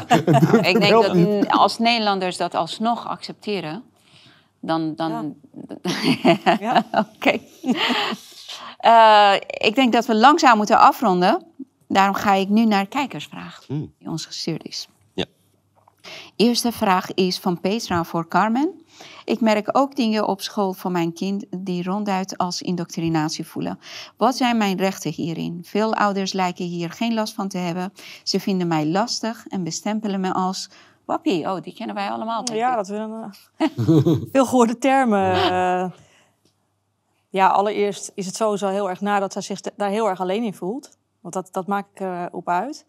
[0.72, 3.82] Ik denk dat als Nederlanders dat alsnog accepteren,
[4.60, 4.94] dan.
[4.96, 5.34] dan
[6.60, 6.84] Ja.
[7.16, 7.38] Oké.
[8.78, 11.42] Eh, ik denk dat we langzaam moeten afronden.
[11.88, 13.92] Daarom ga ik nu naar kijkersvraag Hmm.
[13.98, 14.88] die ons gestuurd is.
[15.14, 15.24] Ja.
[16.36, 18.84] Eerste vraag is van Petra voor Carmen.
[19.24, 23.78] Ik merk ook dingen op school voor mijn kind die ronduit als indoctrinatie voelen.
[24.16, 25.60] Wat zijn mijn rechten hierin?
[25.64, 27.92] Veel ouders lijken hier geen last van te hebben.
[28.22, 30.70] Ze vinden mij lastig en bestempelen me als
[31.04, 31.50] wappie.
[31.50, 32.52] Oh, die kennen wij allemaal.
[32.52, 33.34] Ja, dat zijn
[34.32, 35.32] veel gehoorde termen.
[35.34, 35.90] eh.
[37.28, 40.42] ja, allereerst is het sowieso heel erg na dat zij zich daar heel erg alleen
[40.42, 40.96] in voelt.
[41.20, 42.84] Want dat, dat maak ik eh, op uit.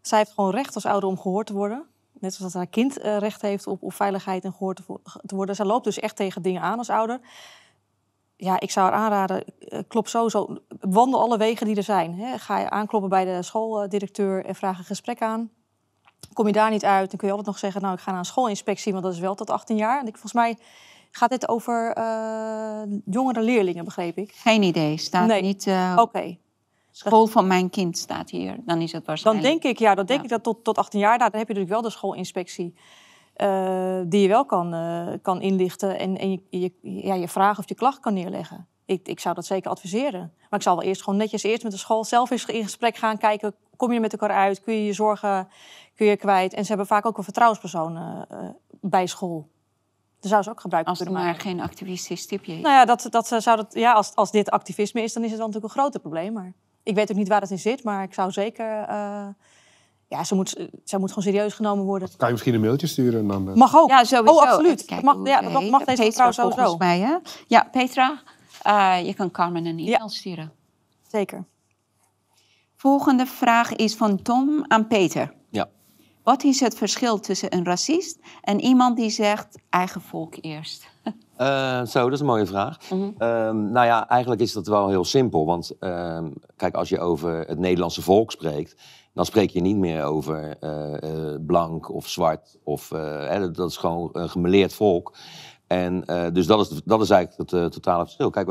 [0.00, 1.84] Zij heeft gewoon recht als ouder om gehoord te worden.
[2.20, 4.76] Net zoals dat haar kind eh, recht heeft op, op veiligheid en gehoord
[5.22, 5.54] te, worden.
[5.54, 7.20] Zij loopt dus echt tegen dingen aan als ouder.
[8.36, 12.14] Ja, ik zou haar aanraden, eh, klop sowieso, wandel alle wegen die er zijn.
[12.14, 12.38] Hè.
[12.38, 15.50] Ga je aankloppen bij de schooldirecteur en vraag een gesprek aan.
[16.32, 17.80] Kom je daar niet uit, dan kun je altijd nog zeggen...
[17.82, 20.00] nou, ik ga naar een schoolinspectie, want dat is wel tot 18 jaar.
[20.00, 20.58] En ik, volgens mij
[21.10, 24.32] gaat dit over eh, jongere leerlingen, begreep ik.
[24.34, 24.96] Geen idee.
[24.96, 25.42] Staat Nee.
[25.42, 25.66] niet.
[25.96, 26.36] Oké,
[26.98, 28.56] School van mijn kind staat hier.
[28.64, 29.46] Dan is het dan waarschijnlijk.
[29.46, 30.24] denk ik, ja, dan denk Ja.
[30.24, 31.18] ik dat tot, tot 18 jaar...
[31.18, 32.74] Nou, dan heb je natuurlijk wel de schoolinspectie...
[33.34, 37.58] eh, die je wel kan, eh, kan inlichten en, en je, je, ja, je vraag
[37.58, 38.66] of je klacht kan neerleggen.
[38.84, 40.32] Ik, ik zou dat zeker adviseren.
[40.50, 42.96] Maar ik zal wel eerst gewoon netjes eerst met de school zelf eens in gesprek
[42.96, 43.54] gaan kijken.
[43.76, 44.60] Kom je met elkaar uit?
[44.62, 45.48] Kun je je zorgen
[45.94, 46.54] kun je kwijt?
[46.54, 48.38] En ze hebben vaak ook een vertrouwenspersoon eh,
[48.80, 49.48] bij school.
[50.20, 51.50] Daar zou ze ook gebruik van Als er kunnen maar maken.
[51.50, 52.60] geen activistisch tipje is.
[52.62, 55.38] Nou ja, dat, dat zou dat, ja als, als dit activisme is, dan is het
[55.38, 56.32] dan natuurlijk een groter probleem.
[56.32, 56.52] Maar
[56.88, 59.26] ik weet ook niet waar het in zit, maar ik zou zeker eh,
[60.08, 60.48] Ja, ze moet,
[60.84, 62.08] ze moet gewoon serieus genomen worden.
[62.16, 63.20] Kan je misschien een mailtje sturen?
[63.20, 63.88] En dan, eh, Mag ook.
[63.90, 64.34] Ja, sowieso.
[64.36, 64.88] Oh, absoluut.
[64.88, 66.56] Dat mag- ja, dat mag deze Petra, mevrouw sowieso.
[66.60, 67.16] volgens mij, hè?
[67.46, 68.22] Ja, Petra,
[68.62, 70.08] eh, je kan Carmen een e-mail Ja.
[70.08, 70.52] sturen.
[71.10, 71.44] Zeker.
[72.76, 75.34] Volgende vraag is van Tom aan Peter.
[75.50, 75.68] Ja.
[76.22, 80.86] Wat is het verschil tussen een racist en iemand die zegt eigen volk eerst?
[81.38, 82.90] Eh, zo, dat is een mooie vraag.
[82.90, 83.10] Mhm.
[83.18, 85.46] Ehm, nou ja, eigenlijk is dat wel heel simpel.
[85.46, 88.76] Want ehm, kijk, als je over het Nederlandse volk spreekt,
[89.18, 92.58] dan spreek je niet meer over eh, eh, blank of zwart.
[92.64, 95.14] Of, eh, dat is gewoon een gemeleerd volk.
[95.66, 98.30] En dus dat is, dat is eigenlijk het totale verschil.
[98.30, 98.48] Kijk,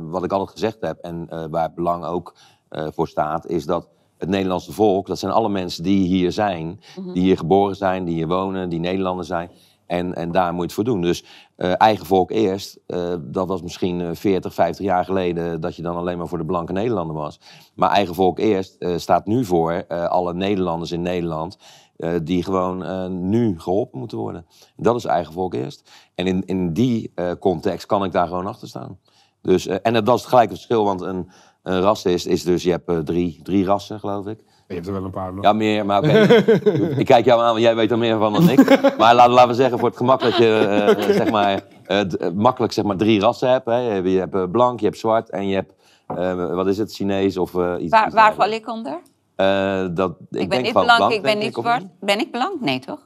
[0.00, 2.34] wat ik altijd gezegd heb en waar belang ook
[2.68, 6.80] voor staat, is dat het Nederlandse volk, dat zijn alle mensen die hier zijn,
[7.12, 9.50] die hier geboren zijn, die hier wonen, die Nederlander zijn.
[9.86, 11.00] En, en daar moet je het voor doen.
[11.00, 11.24] Dus
[11.62, 15.82] eh, eigen volk eerst, eh, dat was misschien eh, 40, 50 jaar geleden dat je
[15.82, 17.40] dan alleen maar voor de blanke Nederlander was.
[17.74, 21.58] Maar eigen volk eerst eh, staat nu voor eh, alle Nederlanders in Nederland
[21.96, 24.46] eh, die gewoon eh, nu geholpen moeten worden.
[24.76, 25.90] Dat is eigen volk eerst.
[26.14, 28.98] En in, in die eh, context kan ik daar gewoon achter staan.
[29.42, 31.30] Dus, eh, en dat is het gelijke verschil, want een,
[31.62, 34.44] een racist is dus, je hebt eh, drie, drie rassen, geloof ik.
[34.74, 35.44] Je hebt er wel een paar nog.
[35.44, 36.12] Ja, meer, maar oké.
[37.02, 38.80] ik kijk jou aan, want jij weet er meer van dan ik.
[38.98, 40.58] Maar laten, laten we zeggen, voor het gemak dat je
[40.98, 43.66] eh, zeg maar, eh, d- eh, makkelijk zeg maar, drie rassen hebt.
[43.66, 43.76] Hè.
[43.76, 45.72] Je hebt, je hebt eh, blank, je hebt zwart en je hebt,
[46.06, 47.90] eh, wat is het, Chinees of eh, iets.
[47.90, 49.00] Waar, iets waar val ik onder?
[49.36, 51.84] Eh, dat, ik, Ik, ben denk niet wel blank, ik ben niet zwart.
[52.00, 52.60] Ben ik blank?
[52.60, 52.98] Nee, toch?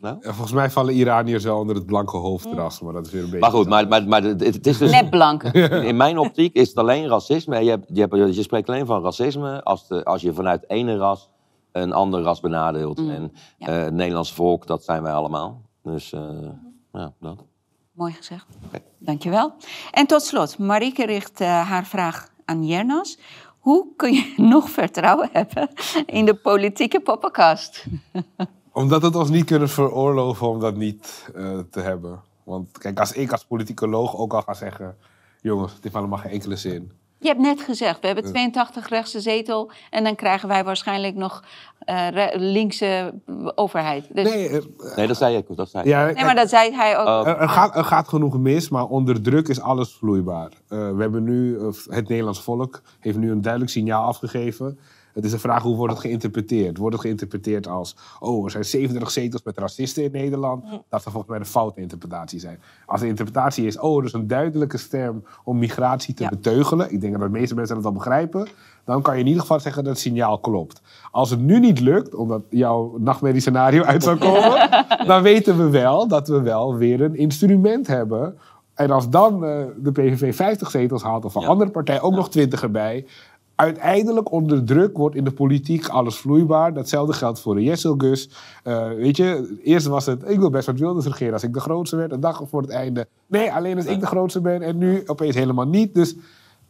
[0.00, 3.30] En volgens mij vallen Iraniërs wel onder het blanke hoofdras, maar dat is weer een
[3.30, 3.40] beetje...
[3.40, 4.90] Maar goed, maar, maar, maar het, het is dus...
[4.90, 5.42] Net blank.
[5.90, 7.64] In mijn optiek is het alleen racisme.
[7.64, 10.96] Je, hebt, je, hebt, je spreekt alleen van racisme als, de, als je vanuit ene
[10.96, 11.28] ras
[11.72, 12.98] een ander ras benadeelt.
[12.98, 13.66] En ja.
[13.66, 15.62] eh, het Nederlandse volk, dat zijn wij allemaal.
[15.82, 16.20] Dus eh,
[16.92, 17.44] ja, dat.
[17.92, 18.46] Mooi gezegd.
[18.98, 19.52] Dankjewel.
[19.90, 23.18] En tot slot, Marieke richt eh, haar vraag aan Jernas.
[23.58, 25.68] Hoe kun je nog vertrouwen hebben
[26.06, 27.84] in de politieke poppenkast?
[28.80, 32.20] Omdat het ons niet kunnen veroorloven om dat niet eh, te hebben.
[32.44, 34.96] Want kijk, als ik als politicoloog ook al ga zeggen...
[35.40, 36.92] jongens, het heeft allemaal geen enkele zin.
[37.18, 41.44] Je hebt net gezegd, we hebben 82 rechtse zetel en dan krijgen wij waarschijnlijk nog
[41.78, 43.14] eh, linkse
[43.54, 44.06] overheid.
[44.12, 45.56] Dus, nee, Nee, eh, Nee, dat zei ik.
[45.56, 45.90] Dat zei ik.
[45.90, 47.06] ja, maar dat zei hij ook.
[47.06, 47.26] Oh.
[47.26, 50.50] Er, er gaat, er gaat genoeg mis, maar onder druk is alles vloeibaar.
[50.68, 51.58] Eh, we hebben nu,
[51.88, 54.78] het Nederlands volk heeft nu een duidelijk signaal afgegeven.
[55.14, 56.76] Het is de vraag hoe wordt het geïnterpreteerd?
[56.78, 60.62] Wordt het geïnterpreteerd als, oh, er zijn 37 zetels met racisten in Nederland?
[60.64, 62.60] Dat zou volgens mij een foute interpretatie zijn.
[62.86, 66.28] Als de interpretatie is, oh, er is een duidelijke stem om migratie te Ja.
[66.28, 66.92] beteugelen.
[66.92, 68.48] Ik denk dat de meeste mensen dat wel begrijpen.
[68.84, 70.80] Dan kan je in ieder geval zeggen dat het signaal klopt.
[71.10, 74.68] Als het nu niet lukt, omdat jouw nachtmerriescenario uit zou komen,
[75.06, 78.38] dan weten we wel dat we wel weer een instrument hebben.
[78.74, 81.46] En als dan eh, de PVV 50 zetels haalt, of een Ja.
[81.48, 83.06] andere partij ook nog 20 erbij.
[83.60, 86.72] Uiteindelijk onder druk wordt in de politiek alles vloeibaar.
[86.72, 88.30] Datzelfde geldt voor de Jesselgus.
[88.62, 91.60] Eh weet je, eerst was het, ik wil best wat Wilders regeren als ik de
[91.60, 92.12] grootste werd.
[92.12, 94.62] Een dag voor het einde, nee, alleen als ik de grootste ben.
[94.62, 95.94] En nu opeens helemaal niet.
[95.94, 96.16] Dus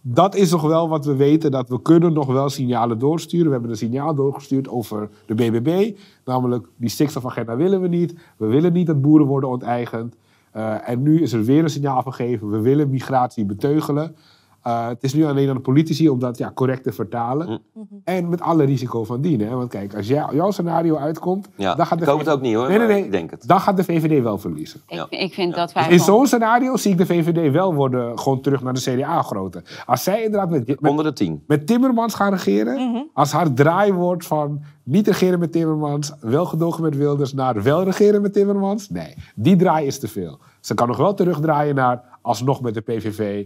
[0.00, 3.46] dat is nog wel wat we weten, dat we kunnen nog wel signalen doorsturen.
[3.46, 5.96] We hebben een signaal doorgestuurd over de BBB.
[6.24, 8.14] Namelijk, die stikstofagenda willen we niet.
[8.36, 10.14] We willen niet dat boeren worden onteigend.
[10.52, 12.50] Eh, en nu is er weer een signaal afgegeven.
[12.50, 14.16] We willen migratie beteugelen.
[14.62, 17.60] Eh, het is nu alleen aan de politici om dat ja, correct te vertalen.
[18.04, 19.40] En met alle risico van dien.
[19.40, 19.54] Hè?
[19.56, 21.48] Want kijk, als jij, jouw scenario uitkomt...
[21.56, 23.04] Ja, dan gaat de ik hoop het VVD ook niet, hoor, Nee, nee, nee.
[23.04, 23.46] ik denk het.
[23.46, 24.80] Dan gaat de VVD wel verliezen.
[24.86, 25.06] ik, ja.
[25.10, 28.18] ik vind dat wij Dus in gewoon- zo'n scenario zie ik de VVD wel worden
[28.18, 29.62] gewoon terug naar de CDA-grootte.
[29.86, 31.42] Als zij inderdaad met, met, Onder de tien.
[31.46, 36.82] met Timmermans gaan regeren, als haar draai wordt van niet regeren met Timmermans, wel gedogen
[36.82, 40.38] met Wilders, naar wel regeren met Timmermans, nee, die draai is te veel.
[40.60, 43.44] Ze kan nog wel terugdraaien naar alsnog met de PVV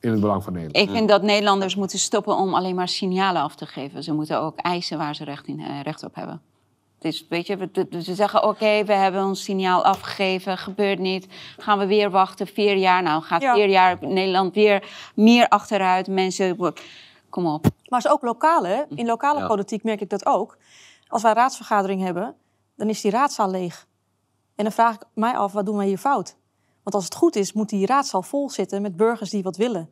[0.00, 0.88] in het belang van Nederland.
[0.88, 4.02] Ik vind dat Nederlanders moeten stoppen om alleen maar signalen af te geven.
[4.02, 6.42] Ze moeten ook eisen waar ze recht, in, eh, recht op hebben.
[6.98, 7.70] Dus weet je,
[8.02, 11.26] ze zeggen oké, we hebben ons signaal afgegeven, gebeurt niet.
[11.58, 13.02] Gaan we weer wachten, vier jaar.
[13.02, 13.54] Nou, gaat Ja.
[13.54, 16.06] vier jaar Nederland weer meer achteruit.
[16.08, 16.56] Mensen,
[17.30, 17.62] kom op.
[17.62, 18.82] Maar het is ook lokaal, hè?
[18.94, 19.46] In lokale Ja.
[19.46, 20.56] politiek merk ik dat ook.
[21.08, 22.34] Als wij raadsvergadering hebben,
[22.76, 23.86] dan is die raadzaal leeg.
[24.54, 26.36] En dan vraag ik mij af, wat doen wij hier fout?
[26.88, 29.90] Want als het goed is, moet die raadzaal vol zitten met burgers die wat willen.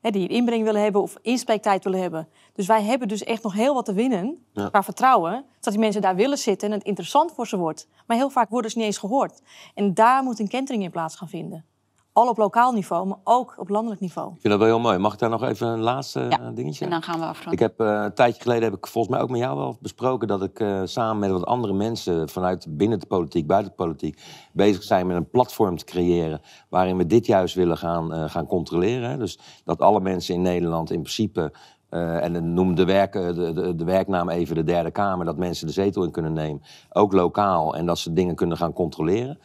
[0.00, 2.28] Hè, die een inbreng willen hebben of inspreektijd willen hebben.
[2.52, 4.68] Dus wij hebben dus echt nog heel wat te winnen Ja.
[4.68, 5.44] qua vertrouwen.
[5.60, 7.88] Dat die mensen daar willen zitten en het interessant voor ze wordt.
[8.06, 9.42] Maar heel vaak worden ze niet eens gehoord.
[9.74, 11.64] En daar moet een kentering in plaats gaan vinden.
[12.12, 14.28] Al op lokaal niveau, maar ook op landelijk niveau.
[14.34, 14.98] Ik vind dat wel heel mooi.
[14.98, 16.84] Mag ik daar nog even een laatste Ja, eh, dingetje?
[16.84, 17.52] En dan gaan we afronden.
[17.52, 20.28] Ik heb eh, een tijdje geleden heb ik volgens mij ook met jou wel besproken
[20.28, 24.20] dat ik eh, samen met wat andere mensen vanuit binnen de politiek, buiten de politiek,
[24.52, 28.46] bezig zijn met een platform te creëren waarin we dit juist willen gaan, eh, gaan
[28.46, 29.10] controleren.
[29.10, 29.16] hè.
[29.16, 31.52] Dus dat alle mensen in Nederland in principe
[31.88, 35.66] eh, en noem de, werk, de, de, de werknaam even de derde kamer, dat mensen
[35.66, 36.62] de zetel in kunnen nemen.
[36.92, 39.38] Ook lokaal en dat ze dingen kunnen gaan controleren.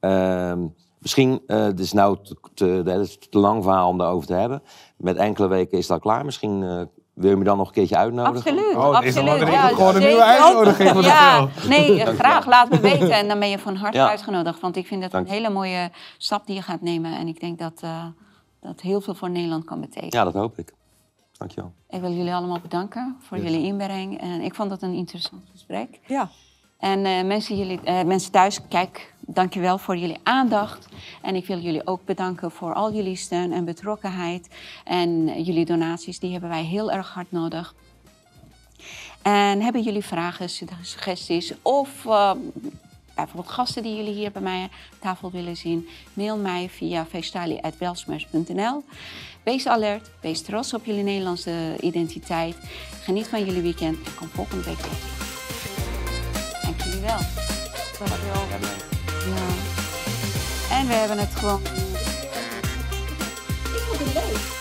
[0.00, 0.66] Ehm,
[1.00, 4.62] misschien, eh het is nou te, te, is te lang verhaal om daarover te hebben.
[4.96, 6.24] Met enkele weken is dat klaar.
[6.24, 6.80] Misschien eh,
[7.14, 8.50] wil je me dan nog een keertje uitnodigen.
[8.52, 9.44] Absoluut, Oh, absoluut.
[9.44, 12.46] heeft gewoon een nieuwe uitnodiging de Ja, nee, graag.
[12.46, 13.10] Laat me weten.
[13.10, 14.08] En dan ben je van harte Ja.
[14.08, 14.60] uitgenodigd.
[14.60, 17.16] Want ik vind het Dank een hele mooie stap die je gaat nemen.
[17.18, 18.04] En ik denk dat eh,
[18.60, 20.16] dat heel veel voor Nederland kan betekenen.
[20.18, 20.72] Ja, dat hoop ik.
[21.38, 21.72] Dankjewel.
[21.88, 24.20] Ik wil jullie allemaal bedanken voor jullie inbreng.
[24.20, 26.00] En ik vond het een interessant gesprek.
[26.06, 26.30] Ja.
[26.80, 30.88] En eh, mensen, jullie, eh, mensen thuis, kijk, dankjewel voor jullie aandacht.
[31.22, 34.48] En ik wil jullie ook bedanken voor al jullie steun en betrokkenheid.
[34.84, 37.74] En jullie donaties, die hebben wij heel erg hard nodig.
[39.22, 40.48] En hebben jullie vragen,
[40.80, 42.32] suggesties of eh,
[43.14, 44.70] bijvoorbeeld gasten die jullie hier bij mij aan
[45.00, 45.88] tafel willen zien?
[46.12, 48.84] Mail mij via feestali.welsmers.nl.
[49.42, 52.56] Wees alert, wees trots op jullie Nederlandse identiteit.
[53.02, 55.29] Geniet van jullie weekend en kom volgende week weer.
[56.84, 57.18] Jullie wel.
[59.26, 59.46] Ja.
[60.76, 61.62] En we hebben het gewoon.
[63.72, 64.59] Ik vond het leuk.